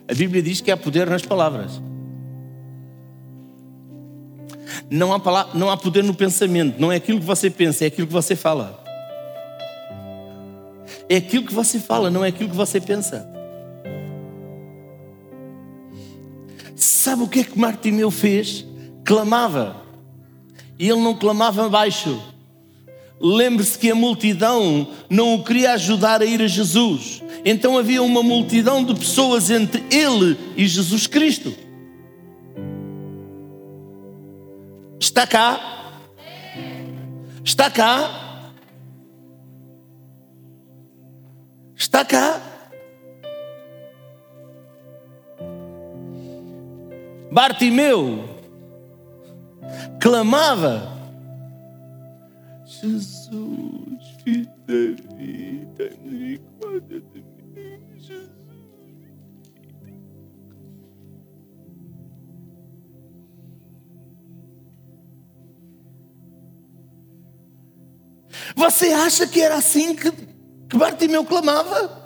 A 0.06 0.12
Bíblia 0.12 0.42
diz 0.42 0.60
que 0.60 0.70
há 0.70 0.76
poder 0.76 1.08
nas 1.08 1.22
palavras. 1.22 1.80
Não 4.90 5.10
há, 5.14 5.54
não 5.54 5.70
há 5.70 5.76
poder 5.78 6.04
no 6.04 6.12
pensamento, 6.12 6.78
não 6.78 6.92
é 6.92 6.96
aquilo 6.96 7.18
que 7.18 7.24
você 7.24 7.48
pensa, 7.48 7.84
é 7.84 7.86
aquilo 7.86 8.06
que 8.06 8.12
você 8.12 8.36
fala. 8.36 8.83
É 11.08 11.16
aquilo 11.16 11.44
que 11.44 11.54
você 11.54 11.78
fala, 11.78 12.10
não 12.10 12.24
é 12.24 12.28
aquilo 12.28 12.50
que 12.50 12.56
você 12.56 12.80
pensa. 12.80 13.28
Sabe 16.74 17.22
o 17.22 17.28
que 17.28 17.40
é 17.40 17.44
que 17.44 17.58
Martimeu 17.58 18.10
fez? 18.10 18.64
Clamava. 19.04 19.76
E 20.78 20.88
ele 20.88 21.00
não 21.00 21.14
clamava 21.14 21.68
baixo. 21.68 22.20
Lembre-se 23.20 23.78
que 23.78 23.90
a 23.90 23.94
multidão 23.94 24.88
não 25.08 25.34
o 25.34 25.44
queria 25.44 25.72
ajudar 25.72 26.22
a 26.22 26.24
ir 26.24 26.42
a 26.42 26.46
Jesus. 26.46 27.22
Então 27.44 27.78
havia 27.78 28.02
uma 28.02 28.22
multidão 28.22 28.82
de 28.82 28.94
pessoas 28.94 29.50
entre 29.50 29.84
ele 29.90 30.36
e 30.56 30.66
Jesus 30.66 31.06
Cristo. 31.06 31.54
Está 34.98 35.26
cá? 35.26 36.00
Está 37.44 37.70
cá? 37.70 38.23
Está 41.84 42.02
cá. 42.02 42.40
Bartimeu 47.30 48.24
clamava: 50.00 50.90
Jesus, 52.64 53.30
filho 54.24 54.48
de 54.66 55.66
Davi, 55.66 55.68
tem 55.76 55.98
misericórdia 56.02 57.02
de 57.02 57.22
mim, 57.52 57.78
Jesus. 57.98 58.30
Você 68.56 68.86
acha 68.86 69.26
que 69.26 69.42
era 69.42 69.56
assim 69.56 69.94
que 69.94 70.23
que 70.74 70.78
Bartimeu 70.78 71.24
clamava. 71.24 72.02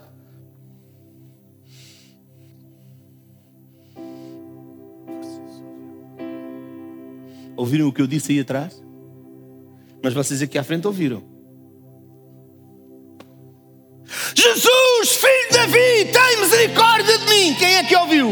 Ouviram 7.56 7.88
o 7.88 7.92
que 7.92 8.02
eu 8.02 8.06
disse 8.06 8.32
aí 8.32 8.40
atrás? 8.40 8.80
Mas 10.02 10.12
vocês 10.12 10.42
aqui 10.42 10.58
à 10.58 10.62
frente 10.62 10.86
ouviram. 10.86 11.24
Jesus, 14.34 15.16
filho 15.16 15.48
de 15.50 15.56
Davi, 15.56 16.12
tem 16.12 16.40
misericórdia 16.40 17.18
de 17.18 17.24
mim. 17.24 17.54
Quem 17.54 17.76
é 17.76 17.84
que 17.84 17.96
ouviu? 17.96 18.28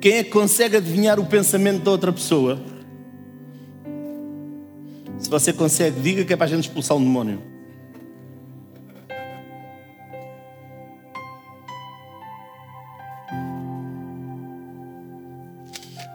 Quem 0.00 0.14
é 0.14 0.24
que 0.24 0.30
consegue 0.30 0.78
adivinhar 0.78 1.20
o 1.20 1.26
pensamento 1.26 1.82
da 1.82 1.90
outra 1.90 2.10
pessoa? 2.10 2.58
Se 5.18 5.28
você 5.28 5.52
consegue, 5.52 6.00
diga 6.00 6.24
que 6.24 6.32
é 6.32 6.36
para 6.36 6.46
a 6.46 6.48
gente 6.48 6.64
expulsar 6.64 6.96
um 6.96 7.00
demónio. 7.00 7.42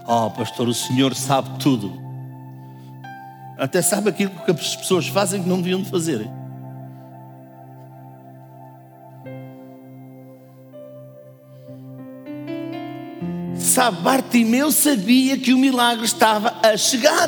Oh, 0.08 0.32
pastor, 0.32 0.68
o 0.68 0.74
Senhor 0.74 1.14
sabe 1.14 1.60
tudo. 1.60 1.94
Até 3.60 3.84
sabe 3.84 4.10
aquilo 4.10 4.32
que 4.32 4.52
as 4.52 4.76
pessoas 4.76 5.08
fazem 5.08 5.44
que 5.44 5.48
não 5.48 5.58
deviam 5.58 5.86
fazer. 5.86 6.28
Sabe, 13.76 14.04
Bartimeu 14.04 14.72
sabia 14.72 15.38
que 15.38 15.54
o 15.54 15.58
milagre 15.58 16.06
estava 16.06 16.62
a 16.64 16.78
chegar. 16.78 17.28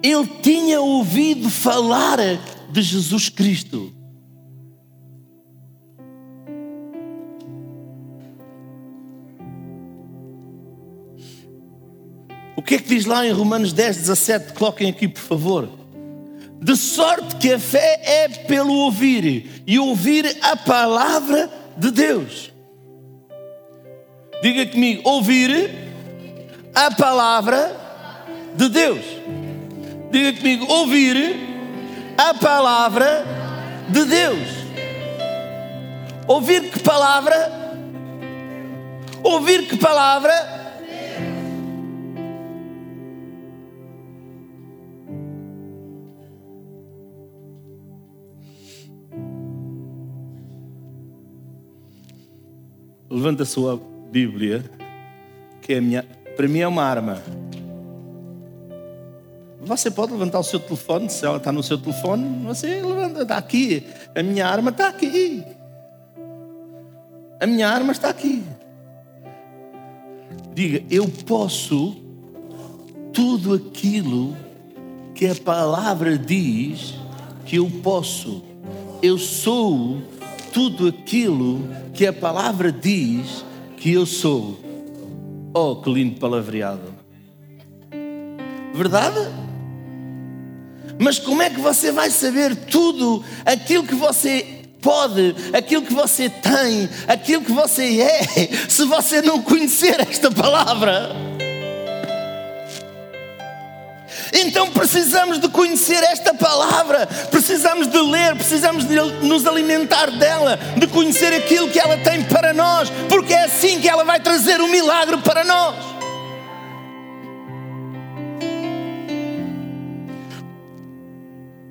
Ele 0.00 0.26
tinha 0.40 0.80
ouvido 0.80 1.50
falar 1.50 2.18
de 2.70 2.80
Jesus 2.80 3.28
Cristo. 3.28 3.92
O 12.54 12.62
que 12.62 12.76
é 12.76 12.78
que 12.78 12.88
diz 12.88 13.04
lá 13.04 13.26
em 13.26 13.32
Romanos 13.32 13.72
10, 13.72 13.96
17? 13.96 14.52
Coloquem 14.52 14.90
aqui, 14.90 15.08
por 15.08 15.22
favor. 15.22 15.68
De 16.62 16.76
sorte 16.76 17.34
que 17.34 17.52
a 17.52 17.58
fé 17.58 18.00
é 18.00 18.28
pelo 18.28 18.74
ouvir, 18.74 19.64
e 19.66 19.76
ouvir 19.76 20.38
a 20.40 20.56
palavra 20.56 21.50
de 21.76 21.90
Deus. 21.90 22.56
Diga 24.40 24.66
comigo, 24.66 25.02
ouvir 25.04 25.90
a 26.74 26.90
palavra 26.92 27.76
de 28.54 28.68
Deus. 28.68 29.04
Diga 30.12 30.32
comigo, 30.38 30.64
ouvir 30.72 31.36
a 32.16 32.34
palavra 32.34 33.24
de 33.88 34.04
Deus. 34.04 34.48
Ouvir 36.28 36.70
que 36.70 36.78
palavra? 36.78 37.52
Ouvir 39.24 39.66
que 39.66 39.76
palavra? 39.76 40.56
Levanta 53.10 53.42
a 53.42 53.46
sua 53.46 53.97
Bíblia, 54.10 54.64
que 55.60 55.74
é 55.74 55.80
minha, 55.80 56.04
para 56.36 56.48
mim 56.48 56.60
é 56.60 56.68
uma 56.68 56.82
arma. 56.82 57.22
Você 59.60 59.90
pode 59.90 60.12
levantar 60.12 60.38
o 60.38 60.44
seu 60.44 60.58
telefone, 60.58 61.10
se 61.10 61.26
ela 61.26 61.36
está 61.36 61.52
no 61.52 61.62
seu 61.62 61.76
telefone, 61.76 62.46
você 62.46 62.80
levanta, 62.80 63.22
está 63.22 63.36
aqui. 63.36 63.84
A 64.14 64.22
minha 64.22 64.46
arma 64.46 64.70
está 64.70 64.88
aqui. 64.88 65.44
A 67.40 67.46
minha 67.46 67.68
arma 67.68 67.92
está 67.92 68.08
aqui. 68.08 68.42
Diga, 70.54 70.82
eu 70.90 71.06
posso 71.26 71.96
tudo 73.12 73.54
aquilo 73.54 74.36
que 75.14 75.26
a 75.26 75.34
palavra 75.34 76.16
diz 76.16 76.94
que 77.44 77.56
eu 77.56 77.70
posso. 77.82 78.42
Eu 79.02 79.18
sou 79.18 80.00
tudo 80.52 80.88
aquilo 80.88 81.62
que 81.92 82.06
a 82.06 82.12
palavra 82.12 82.72
diz 82.72 83.44
que 83.88 83.94
eu 83.94 84.04
sou. 84.04 84.60
Oh, 85.54 85.76
que 85.76 85.90
lindo 85.90 86.20
palavreado. 86.20 86.94
Verdade? 88.74 89.18
Mas 90.98 91.18
como 91.18 91.40
é 91.40 91.48
que 91.48 91.58
você 91.58 91.90
vai 91.90 92.10
saber 92.10 92.54
tudo 92.54 93.24
aquilo 93.46 93.84
que 93.84 93.94
você 93.94 94.44
pode, 94.82 95.34
aquilo 95.54 95.80
que 95.80 95.94
você 95.94 96.28
tem, 96.28 96.86
aquilo 97.06 97.42
que 97.42 97.52
você 97.52 98.02
é, 98.02 98.24
se 98.68 98.84
você 98.84 99.22
não 99.22 99.40
conhecer 99.40 99.98
esta 100.00 100.30
palavra? 100.30 101.27
Então 104.32 104.70
precisamos 104.70 105.40
de 105.40 105.48
conhecer 105.48 106.02
esta 106.04 106.34
palavra, 106.34 107.06
precisamos 107.30 107.86
de 107.86 107.98
ler, 107.98 108.34
precisamos 108.36 108.84
de 108.84 108.94
nos 108.94 109.46
alimentar 109.46 110.10
dela, 110.10 110.58
de 110.76 110.86
conhecer 110.86 111.32
aquilo 111.34 111.68
que 111.68 111.78
ela 111.78 111.96
tem 111.98 112.22
para 112.24 112.52
nós, 112.52 112.90
porque 113.08 113.32
é 113.32 113.44
assim 113.44 113.80
que 113.80 113.88
ela 113.88 114.04
vai 114.04 114.20
trazer 114.20 114.60
o 114.60 114.68
milagre 114.68 115.16
para 115.18 115.44
nós. 115.44 115.98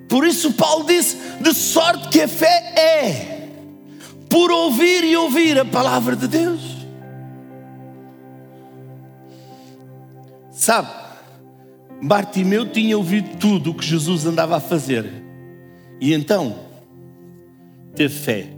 Por 0.07 0.25
isso, 0.25 0.53
Paulo 0.53 0.85
disse: 0.85 1.17
de 1.41 1.53
sorte 1.53 2.09
que 2.09 2.21
a 2.21 2.27
fé 2.27 2.73
é 2.75 3.37
por 4.29 4.51
ouvir 4.51 5.03
e 5.03 5.15
ouvir 5.15 5.59
a 5.59 5.65
palavra 5.65 6.15
de 6.15 6.27
Deus. 6.27 6.61
Sabe, 10.51 10.89
Bartimeu 12.01 12.69
tinha 12.69 12.97
ouvido 12.97 13.37
tudo 13.37 13.71
o 13.71 13.73
que 13.73 13.85
Jesus 13.85 14.25
andava 14.25 14.57
a 14.57 14.59
fazer 14.59 15.05
e 15.99 16.13
então 16.13 16.59
teve 17.95 18.13
fé. 18.13 18.57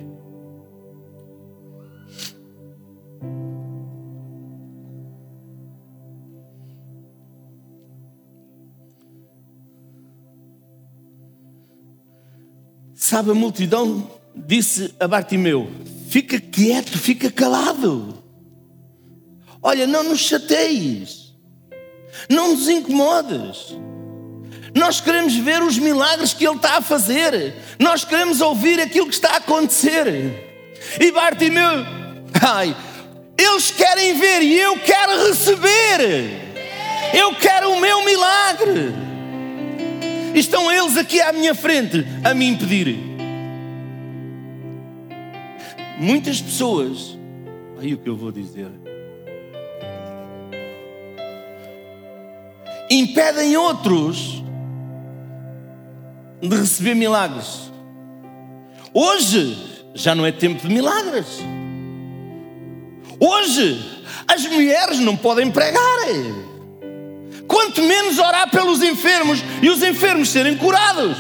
Sabe, 12.93 13.32
a 13.32 13.34
multidão 13.34 14.08
disse 14.36 14.93
a 14.99 15.08
Bartimeu: 15.08 15.67
Fica 16.10 16.39
quieto, 16.39 16.95
fica 16.99 17.32
calado. 17.32 18.13
Olha, 19.63 19.88
não 19.88 20.04
nos 20.04 20.19
chateies, 20.19 21.18
não 22.30 22.54
nos 22.54 22.67
incomodes. 22.67 23.76
Nós 24.74 25.02
queremos 25.02 25.36
ver 25.36 25.62
os 25.62 25.78
milagres 25.78 26.34
que 26.34 26.45
Ele 26.45 26.56
está 26.56 26.78
a 26.78 26.82
fazer, 26.82 27.56
nós 27.80 28.04
queremos 28.04 28.39
ouvir 28.41 28.80
aquilo 28.80 29.08
que 29.08 29.13
está 29.13 29.32
a 29.34 29.38
acontecer. 29.38 30.48
E 31.00 31.12
Bartimeu, 31.12 31.86
ai, 32.41 32.76
eles 33.38 33.72
querem 33.72 34.17
ver 34.19 34.41
e 34.41 34.60
eu 34.60 34.78
quero 34.80 35.28
receber, 35.28 36.52
eu 37.13 37.34
quero 37.36 37.72
o 37.72 37.80
meu 37.80 38.06
milagre. 38.06 38.93
Estão 40.36 40.72
eles 40.72 40.95
aqui 40.95 41.19
à 41.22 41.34
minha 41.34 41.56
frente 41.56 42.06
a 42.24 42.34
me 42.34 42.48
impedir. 42.48 42.98
Muitas 45.98 46.39
pessoas, 46.39 47.17
aí 47.82 47.93
o 47.93 47.98
que 47.98 48.08
eu 48.08 48.15
vou 48.15 48.32
dizer, 48.32 48.69
impedem 52.89 53.56
outros 53.58 54.43
de 56.41 56.56
receber 56.56 56.95
milagres. 56.95 57.71
Hoje 58.93 59.58
já 59.93 60.15
não 60.15 60.25
é 60.25 60.32
tempo 60.32 60.67
de 60.67 60.73
milagres. 60.73 61.28
Hoje 63.19 64.04
as 64.28 64.45
mulheres 64.45 64.99
não 64.99 65.15
podem 65.15 65.52
pregar 65.52 65.99
quanto 67.47 67.82
menos 67.82 68.19
orar 68.19 68.49
pelos 68.49 68.82
enfermos 68.82 69.43
e 69.62 69.69
os 69.69 69.82
enfermos 69.82 70.30
serem 70.30 70.56
curados. 70.56 71.17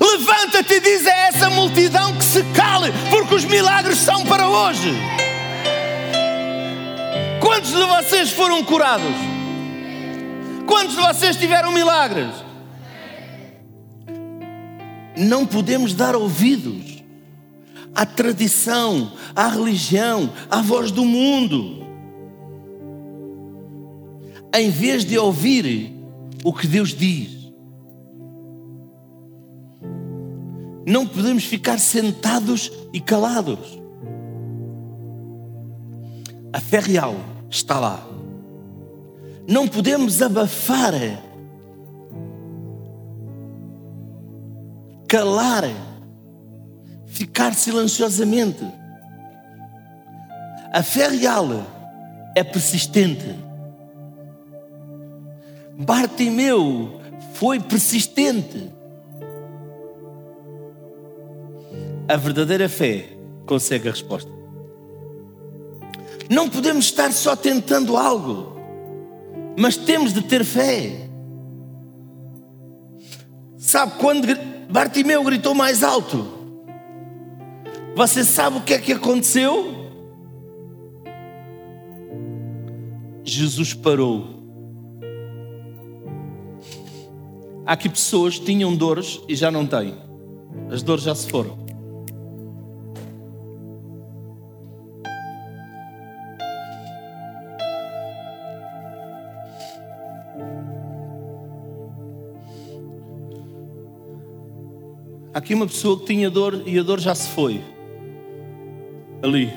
Levanta-te 0.00 0.74
e 0.74 0.80
diz 0.80 1.06
a 1.06 1.16
essa 1.28 1.50
multidão 1.50 2.14
que 2.16 2.24
se 2.24 2.42
cale, 2.54 2.92
porque 3.10 3.34
os 3.34 3.44
milagres 3.44 3.98
são 3.98 4.24
para 4.24 4.48
hoje. 4.48 4.92
Quantos 7.58 7.72
de 7.72 7.82
vocês 7.82 8.30
foram 8.30 8.62
curados? 8.62 9.16
Quantos 10.64 10.94
de 10.94 11.02
vocês 11.02 11.34
tiveram 11.34 11.72
milagres? 11.72 12.32
Não 15.16 15.44
podemos 15.44 15.92
dar 15.92 16.14
ouvidos 16.14 17.02
à 17.92 18.06
tradição, 18.06 19.10
à 19.34 19.48
religião, 19.48 20.32
à 20.48 20.62
voz 20.62 20.92
do 20.92 21.04
mundo 21.04 21.84
em 24.54 24.70
vez 24.70 25.04
de 25.04 25.18
ouvir 25.18 25.92
o 26.44 26.52
que 26.52 26.68
Deus 26.68 26.90
diz. 26.90 27.52
Não 30.86 31.04
podemos 31.08 31.42
ficar 31.42 31.80
sentados 31.80 32.70
e 32.92 33.00
calados. 33.00 33.80
A 36.52 36.60
fé 36.60 36.78
real 36.78 37.16
está 37.50 37.78
lá. 37.78 38.06
Não 39.46 39.66
podemos 39.66 40.20
abafar, 40.20 40.92
calar, 45.08 45.64
ficar 47.06 47.54
silenciosamente. 47.54 48.64
A 50.72 50.82
fé 50.82 51.08
real 51.08 51.46
é 52.36 52.44
persistente. 52.44 53.34
Bartimeu 55.78 57.00
foi 57.34 57.58
persistente. 57.58 58.70
A 62.06 62.16
verdadeira 62.16 62.68
fé 62.68 63.06
consegue 63.46 63.88
a 63.88 63.92
resposta. 63.92 64.37
Não 66.30 66.48
podemos 66.48 66.86
estar 66.86 67.12
só 67.12 67.34
tentando 67.34 67.96
algo, 67.96 68.56
mas 69.58 69.76
temos 69.76 70.12
de 70.12 70.22
ter 70.22 70.44
fé. 70.44 71.08
Sabe 73.56 73.92
quando 73.98 74.26
Bartimeu 74.70 75.22
gritou 75.24 75.54
mais 75.54 75.82
alto? 75.82 76.36
Você 77.94 78.24
sabe 78.24 78.58
o 78.58 78.62
que 78.62 78.74
é 78.74 78.78
que 78.78 78.92
aconteceu? 78.92 79.74
Jesus 83.24 83.74
parou 83.74 84.38
Há 87.68 87.72
aqui 87.72 87.86
pessoas 87.86 88.38
que 88.38 88.46
tinham 88.46 88.74
dores 88.74 89.20
e 89.28 89.34
já 89.34 89.50
não 89.50 89.66
têm. 89.66 89.94
As 90.70 90.82
dores 90.82 91.04
já 91.04 91.14
se 91.14 91.28
foram. 91.28 91.67
Aqui 105.38 105.54
uma 105.54 105.68
pessoa 105.68 105.96
que 106.00 106.06
tinha 106.06 106.28
dor 106.28 106.64
e 106.66 106.76
a 106.78 106.82
dor 106.82 106.98
já 106.98 107.14
se 107.14 107.30
foi. 107.30 107.62
Ali. 109.22 109.52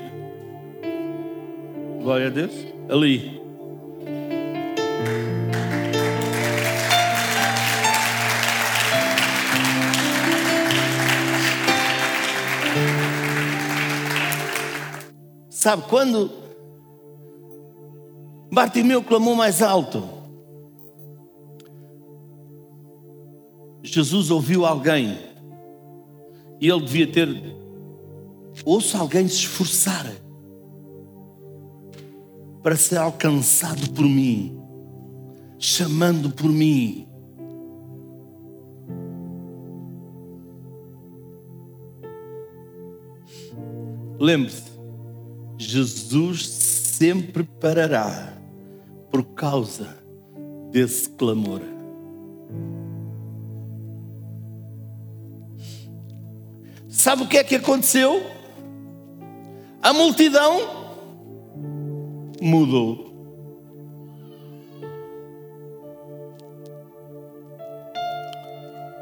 Glória 2.00 2.28
a 2.28 2.30
Deus. 2.30 2.52
Ali. 2.88 3.42
Sabe 15.50 15.82
quando 15.88 16.30
Bartimeu 18.52 19.02
clamou 19.02 19.34
mais 19.34 19.60
alto? 19.60 20.08
Jesus 23.82 24.30
ouviu 24.30 24.64
alguém 24.64 25.31
e 26.62 26.70
ele 26.70 26.80
devia 26.80 27.06
ter 27.06 27.28
ouço 28.64 28.96
alguém 28.96 29.28
se 29.28 29.34
esforçar 29.34 30.10
para 32.62 32.76
ser 32.76 32.96
alcançado 32.96 33.90
por 33.90 34.04
mim, 34.04 34.56
chamando 35.58 36.30
por 36.30 36.48
mim. 36.48 37.12
lembre-se, 44.22 44.70
Jesus 45.58 46.46
sempre 46.46 47.42
parará 47.42 48.32
por 49.10 49.24
causa 49.34 49.98
desse 50.70 51.10
clamor. 51.10 51.60
Sabe 57.02 57.24
o 57.24 57.26
que 57.26 57.36
é 57.36 57.42
que 57.42 57.56
aconteceu? 57.56 58.24
A 59.82 59.92
multidão 59.92 60.60
mudou. 62.40 63.12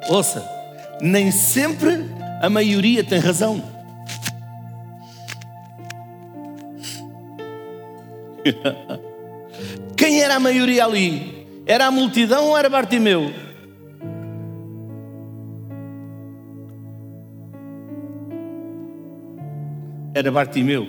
Ouça, 0.09 0.43
nem 1.03 1.31
sempre 1.31 2.07
a 2.41 2.49
maioria 2.49 3.05
tem 3.05 3.19
razão. 3.19 3.63
Quem 9.95 10.23
era 10.23 10.37
a 10.37 10.41
maioria 10.41 10.87
ali? 10.87 11.47
Era 11.67 11.89
a 11.89 11.91
multidão 11.91 12.47
ou 12.47 12.57
era 12.57 12.71
Bartimeu? 12.71 13.50
Era 20.21 20.31
Bartimeu. 20.31 20.87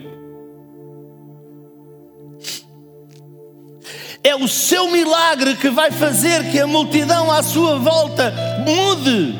É 4.21 4.35
o 4.35 4.45
seu 4.45 4.91
milagre 4.91 5.55
que 5.55 5.69
vai 5.69 5.89
fazer 5.89 6.51
que 6.51 6.59
a 6.59 6.67
multidão 6.67 7.31
à 7.31 7.41
sua 7.41 7.79
volta 7.79 8.33
mude. 8.65 9.33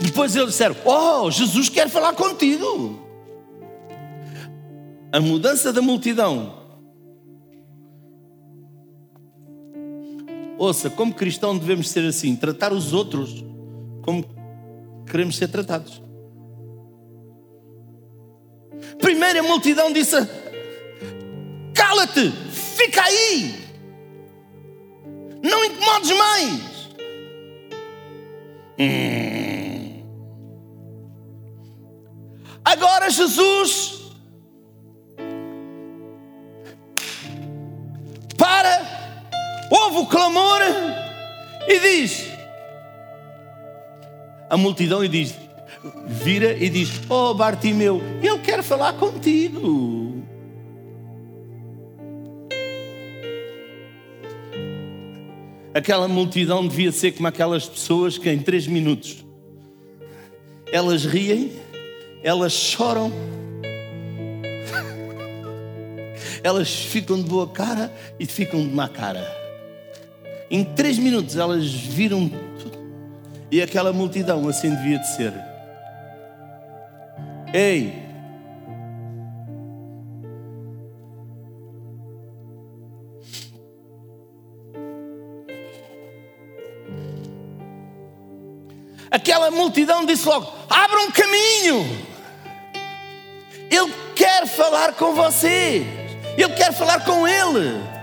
Depois 0.00 0.36
eles 0.36 0.50
disseram: 0.50 0.76
Oh, 0.84 1.28
Jesus 1.28 1.68
quer 1.68 1.90
falar 1.90 2.12
contigo. 2.12 3.04
A 5.10 5.18
mudança 5.18 5.72
da 5.72 5.82
multidão. 5.82 6.65
Ouça, 10.66 10.90
como 10.90 11.14
cristão 11.14 11.56
devemos 11.56 11.88
ser 11.88 12.04
assim: 12.04 12.34
tratar 12.34 12.72
os 12.72 12.92
outros 12.92 13.44
como 14.02 14.24
queremos 15.08 15.36
ser 15.36 15.46
tratados. 15.46 16.02
Primeiro 18.98 19.38
a 19.38 19.42
multidão 19.44 19.92
disse: 19.92 20.16
Cala-te, 21.72 22.32
fica 22.50 23.00
aí, 23.00 23.54
não 25.40 25.64
incomodes 25.66 26.10
mais. 26.10 26.60
Hum. 28.80 30.02
Agora 32.64 33.08
Jesus 33.08 33.95
clamor 40.06 40.60
e 41.68 41.80
diz: 41.80 42.36
a 44.48 44.56
multidão 44.56 45.04
e 45.04 45.08
diz: 45.08 45.34
vira 46.06 46.52
e 46.52 46.68
diz: 46.68 47.00
Oh 47.08 47.34
Bartimeu, 47.34 48.00
eu 48.22 48.38
quero 48.38 48.62
falar 48.62 48.92
contigo. 48.94 50.24
Aquela 55.74 56.08
multidão 56.08 56.66
devia 56.66 56.90
ser 56.90 57.12
como 57.12 57.28
aquelas 57.28 57.66
pessoas 57.66 58.16
que 58.16 58.30
em 58.30 58.38
três 58.38 58.66
minutos 58.66 59.26
elas 60.72 61.04
riem, 61.04 61.52
elas 62.22 62.52
choram, 62.52 63.12
elas 66.42 66.70
ficam 66.70 67.22
de 67.22 67.28
boa 67.28 67.46
cara 67.46 67.92
e 68.18 68.26
ficam 68.26 68.60
de 68.60 68.74
má 68.74 68.88
cara. 68.88 69.45
Em 70.50 70.64
três 70.64 70.98
minutos 70.98 71.36
elas 71.36 71.70
viram 71.72 72.28
tudo. 72.28 72.78
E 73.50 73.60
aquela 73.62 73.92
multidão 73.92 74.48
assim 74.48 74.74
devia 74.74 74.98
de 74.98 75.08
ser. 75.14 75.32
Ei! 77.52 78.06
Aquela 89.10 89.50
multidão 89.50 90.04
disse 90.04 90.28
logo: 90.28 90.52
abra 90.68 91.00
um 91.00 91.10
caminho. 91.10 92.06
Ele 93.70 93.92
quer 94.14 94.46
falar 94.46 94.92
com 94.92 95.14
você. 95.14 95.84
Ele 96.36 96.52
quer 96.54 96.72
falar 96.72 97.04
com 97.04 97.26
ele. 97.26 97.95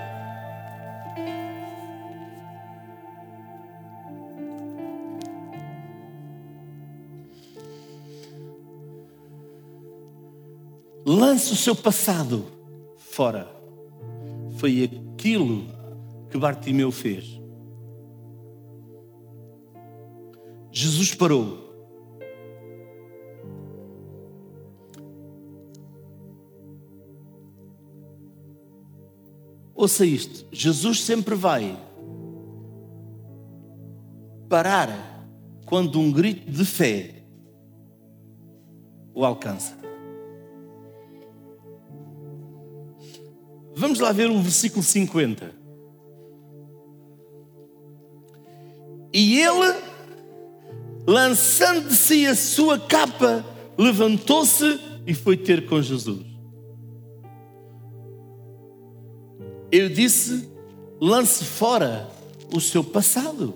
Lance 11.14 11.54
o 11.54 11.56
seu 11.56 11.76
passado 11.76 12.48
fora. 12.98 13.48
Foi 14.58 14.84
aquilo 14.84 15.68
que 16.32 16.40
Bartimeu 16.40 16.92
fez. 16.92 17.40
Jesus 20.72 21.14
parou. 21.14 21.72
Ouça 29.76 30.04
isto: 30.08 30.48
Jesus 30.52 31.04
sempre 31.04 31.36
vai 31.36 31.80
parar 34.50 35.30
quando 35.68 36.00
um 36.00 36.12
grito 36.12 36.50
de 36.50 36.66
fé 36.66 37.24
o 39.14 39.24
alcança. 39.24 39.83
Vamos 43.84 44.00
lá 44.00 44.14
ver 44.14 44.32
o 44.32 44.42
versículo 44.42 44.82
50. 44.82 45.54
E 49.12 49.42
ele, 49.42 49.78
lançando 51.06 51.90
de 51.90 51.94
si 51.98 52.26
a 52.26 52.34
sua 52.34 52.80
capa, 52.80 53.46
levantou-se 53.78 54.80
e 55.06 55.14
foi 55.14 55.36
ter 55.36 55.68
com 55.68 55.82
Jesus. 55.82 56.26
Eu 59.70 59.90
disse: 59.90 60.50
lance 61.02 61.44
fora 61.44 62.10
o 62.54 62.62
seu 62.62 62.86
passado. 62.86 63.54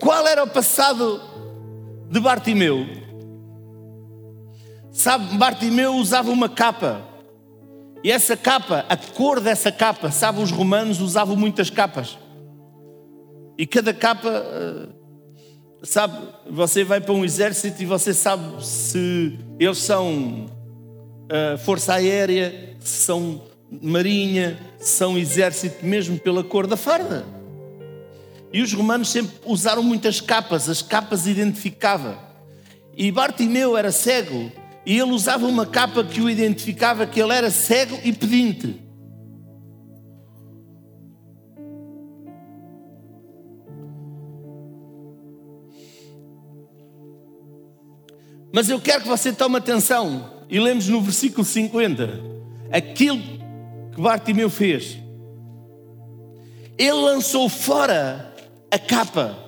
Qual 0.00 0.26
era 0.26 0.44
o 0.44 0.48
passado 0.48 1.20
de 2.08 2.18
Bartimeu? 2.20 3.09
Sabe, 5.00 5.34
Bartimeu 5.38 5.94
usava 5.94 6.30
uma 6.30 6.46
capa. 6.46 7.00
E 8.04 8.12
essa 8.12 8.36
capa, 8.36 8.84
a 8.86 8.98
cor 8.98 9.40
dessa 9.40 9.72
capa, 9.72 10.10
sabe, 10.10 10.42
os 10.42 10.50
romanos 10.50 11.00
usavam 11.00 11.34
muitas 11.34 11.70
capas. 11.70 12.18
E 13.56 13.66
cada 13.66 13.94
capa, 13.94 14.28
eh, 14.28 14.88
sabe, 15.82 16.18
você 16.50 16.84
vai 16.84 17.00
para 17.00 17.14
um 17.14 17.24
exército 17.24 17.82
e 17.82 17.86
você 17.86 18.12
sabe 18.12 18.62
se 18.62 19.38
eles 19.58 19.78
são 19.78 20.44
uh, 20.44 21.56
força 21.64 21.94
aérea, 21.94 22.76
se 22.78 23.04
são 23.06 23.40
marinha, 23.70 24.58
se 24.78 24.98
são 24.98 25.16
exército, 25.16 25.82
mesmo 25.82 26.20
pela 26.20 26.44
cor 26.44 26.66
da 26.66 26.76
farda. 26.76 27.24
E 28.52 28.60
os 28.60 28.74
romanos 28.74 29.08
sempre 29.08 29.32
usaram 29.46 29.82
muitas 29.82 30.20
capas, 30.20 30.68
as 30.68 30.82
capas 30.82 31.26
identificavam. 31.26 32.18
E 32.94 33.10
Bartimeu 33.10 33.78
era 33.78 33.90
cego, 33.90 34.52
e 34.84 34.98
ele 34.98 35.12
usava 35.12 35.46
uma 35.46 35.66
capa 35.66 36.02
que 36.02 36.20
o 36.20 36.30
identificava 36.30 37.06
que 37.06 37.20
ele 37.20 37.32
era 37.32 37.50
cego 37.50 37.98
e 38.02 38.12
pedinte. 38.12 38.80
Mas 48.52 48.68
eu 48.68 48.80
quero 48.80 49.02
que 49.02 49.08
você 49.08 49.32
tome 49.32 49.56
atenção 49.56 50.44
e 50.48 50.58
lemos 50.58 50.88
no 50.88 51.00
versículo 51.00 51.44
50 51.44 52.20
aquilo 52.72 53.20
que 53.92 54.00
Bartimeu 54.00 54.50
fez. 54.50 54.98
Ele 56.76 56.92
lançou 56.92 57.48
fora 57.48 58.34
a 58.70 58.78
capa, 58.78 59.38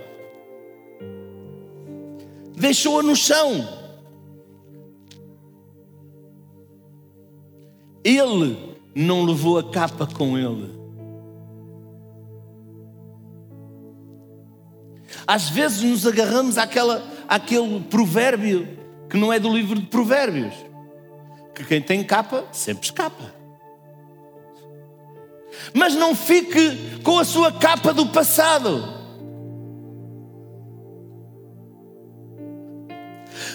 deixou-a 2.57 3.03
no 3.03 3.17
chão. 3.17 3.82
Ele 8.05 8.77
não 8.95 9.25
levou 9.25 9.59
a 9.59 9.71
capa 9.71 10.07
com 10.07 10.37
ele. 10.37 10.83
Às 15.27 15.49
vezes 15.49 15.83
nos 15.83 16.07
agarramos 16.07 16.59
àquela, 16.59 17.03
àquele 17.29 17.81
provérbio 17.81 18.69
que 19.09 19.17
não 19.17 19.33
é 19.33 19.39
do 19.39 19.53
livro 19.53 19.79
de 19.79 19.87
Provérbios, 19.87 20.55
que 21.55 21.65
quem 21.65 21.81
tem 21.81 22.03
capa 22.03 22.45
sempre 22.51 22.85
escapa. 22.85 23.35
Mas 25.75 25.95
não 25.95 26.15
fique 26.15 27.01
com 27.03 27.19
a 27.19 27.25
sua 27.25 27.53
capa 27.53 27.93
do 27.93 28.07
passado. 28.07 29.01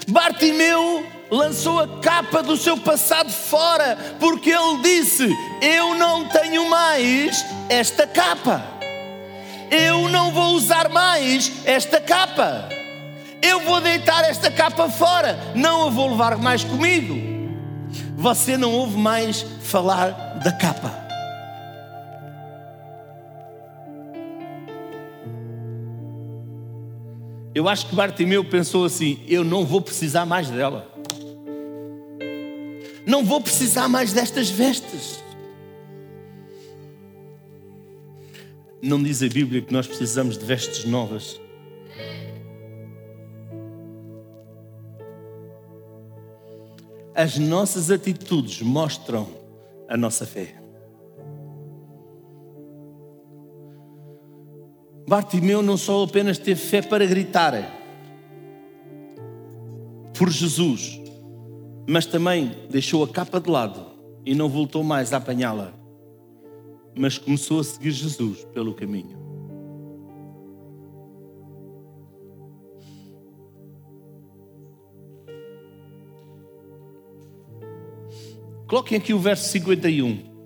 Bartimeu 0.07 1.03
lançou 1.29 1.79
a 1.79 1.87
capa 1.99 2.41
do 2.41 2.55
seu 2.57 2.77
passado 2.77 3.31
fora, 3.31 3.97
porque 4.19 4.51
ele 4.51 4.81
disse: 4.81 5.27
Eu 5.61 5.95
não 5.95 6.27
tenho 6.27 6.69
mais 6.69 7.45
esta 7.69 8.07
capa. 8.07 8.63
Eu 9.69 10.07
não 10.09 10.31
vou 10.31 10.55
usar 10.55 10.89
mais 10.89 11.51
esta 11.65 11.99
capa. 11.99 12.69
Eu 13.41 13.61
vou 13.61 13.81
deitar 13.81 14.23
esta 14.23 14.49
capa 14.49 14.89
fora. 14.89 15.37
Não 15.53 15.87
a 15.87 15.89
vou 15.89 16.09
levar 16.09 16.37
mais 16.37 16.63
comigo. 16.63 17.15
Você 18.15 18.57
não 18.57 18.73
ouve 18.73 18.97
mais 18.97 19.45
falar 19.61 20.39
da 20.43 20.51
capa. 20.51 21.07
Eu 27.53 27.67
acho 27.67 27.87
que 27.87 27.95
Bartimeu 27.95 28.45
pensou 28.45 28.85
assim: 28.85 29.19
eu 29.27 29.43
não 29.43 29.65
vou 29.65 29.81
precisar 29.81 30.25
mais 30.25 30.49
dela. 30.49 30.87
Não 33.07 33.23
vou 33.23 33.39
precisar 33.39 33.87
mais 33.87 34.11
destas 34.11 34.49
vestes. 34.49 35.23
Não 38.81 39.01
diz 39.01 39.23
a 39.23 39.29
Bíblia 39.29 39.61
que 39.61 39.71
nós 39.71 39.87
precisamos 39.87 40.37
de 40.37 40.43
vestes 40.43 40.83
novas. 40.83 41.39
As 47.15 47.37
nossas 47.37 47.89
atitudes 47.89 48.61
mostram 48.61 49.25
a 49.87 49.95
nossa 49.95 50.25
fé. 50.25 50.55
Bartimeu 55.07 55.61
não 55.61 55.77
só 55.77 56.03
apenas 56.03 56.37
teve 56.37 56.59
fé 56.59 56.81
para 56.81 57.05
gritar 57.05 57.53
por 60.13 60.29
Jesus, 60.29 61.06
mas 61.87 62.05
também 62.05 62.51
deixou 62.69 63.03
a 63.03 63.07
capa 63.07 63.39
de 63.39 63.49
lado 63.49 63.85
e 64.25 64.35
não 64.35 64.49
voltou 64.49 64.83
mais 64.83 65.13
a 65.13 65.17
apanhá-la, 65.17 65.73
mas 66.93 67.17
começou 67.17 67.61
a 67.61 67.63
seguir 67.63 67.91
Jesus 67.91 68.43
pelo 68.53 68.73
caminho. 68.73 69.17
Coloquem 78.67 78.97
aqui 78.97 79.13
o 79.13 79.19
verso 79.19 79.47
51. 79.49 80.36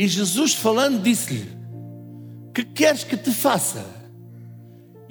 E 0.00 0.08
Jesus 0.08 0.54
falando 0.54 1.02
disse-lhe: 1.02 1.46
Que 2.54 2.64
queres 2.64 3.04
que 3.04 3.18
te 3.18 3.30
faça? 3.30 3.84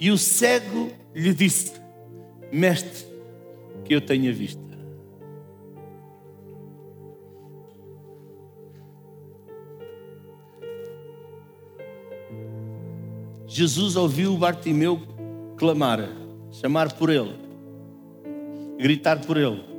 E 0.00 0.10
o 0.10 0.18
cego 0.18 0.90
lhe 1.14 1.32
disse: 1.32 1.74
Mestre, 2.50 3.06
que 3.84 3.94
eu 3.94 4.00
tenha 4.00 4.32
vista. 4.32 4.60
Jesus 13.46 13.94
ouviu 13.94 14.36
Bartimeu 14.36 15.00
clamar, 15.56 16.00
chamar 16.50 16.92
por 16.94 17.10
ele, 17.10 17.36
gritar 18.76 19.20
por 19.20 19.36
ele. 19.36 19.69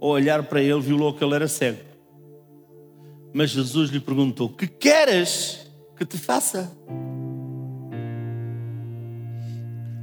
Ao 0.00 0.08
olhar 0.08 0.42
para 0.44 0.62
ele, 0.62 0.80
viu 0.80 0.96
logo 0.96 1.18
que 1.18 1.24
ele 1.24 1.34
era 1.34 1.46
cego. 1.46 1.78
Mas 3.32 3.50
Jesus 3.50 3.90
lhe 3.90 4.00
perguntou: 4.00 4.48
Que 4.48 4.66
queres 4.66 5.60
que 5.96 6.04
te 6.04 6.16
faça? 6.16 6.72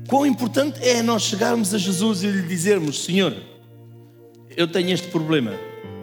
Quão 0.07 0.25
importante 0.25 0.79
é 0.81 1.01
nós 1.01 1.23
chegarmos 1.23 1.73
a 1.73 1.77
Jesus 1.77 2.23
e 2.23 2.27
lhe 2.27 2.43
dizermos: 2.43 3.03
Senhor, 3.03 3.35
eu 4.55 4.67
tenho 4.67 4.91
este 4.91 5.07
problema, 5.07 5.53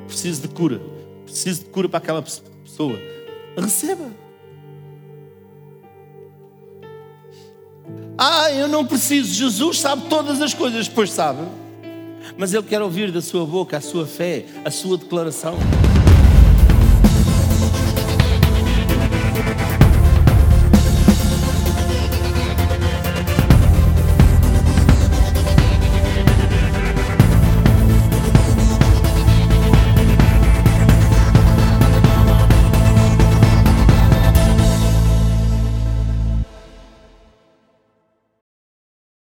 preciso 0.06 0.42
de 0.42 0.48
cura, 0.48 0.80
preciso 1.24 1.62
de 1.62 1.70
cura 1.70 1.88
para 1.88 1.98
aquela 1.98 2.22
pessoa. 2.22 2.98
Receba. 3.56 4.10
Ah, 8.18 8.52
eu 8.52 8.68
não 8.68 8.86
preciso, 8.86 9.34
Jesus 9.34 9.80
sabe 9.80 10.08
todas 10.08 10.40
as 10.40 10.54
coisas, 10.54 10.88
pois 10.88 11.10
sabe 11.10 11.42
mas 12.36 12.52
Ele 12.52 12.62
quer 12.62 12.82
ouvir 12.82 13.10
da 13.10 13.20
sua 13.20 13.44
boca 13.46 13.76
a 13.76 13.80
sua 13.80 14.06
fé, 14.06 14.44
a 14.64 14.70
sua 14.70 14.98
declaração. 14.98 15.56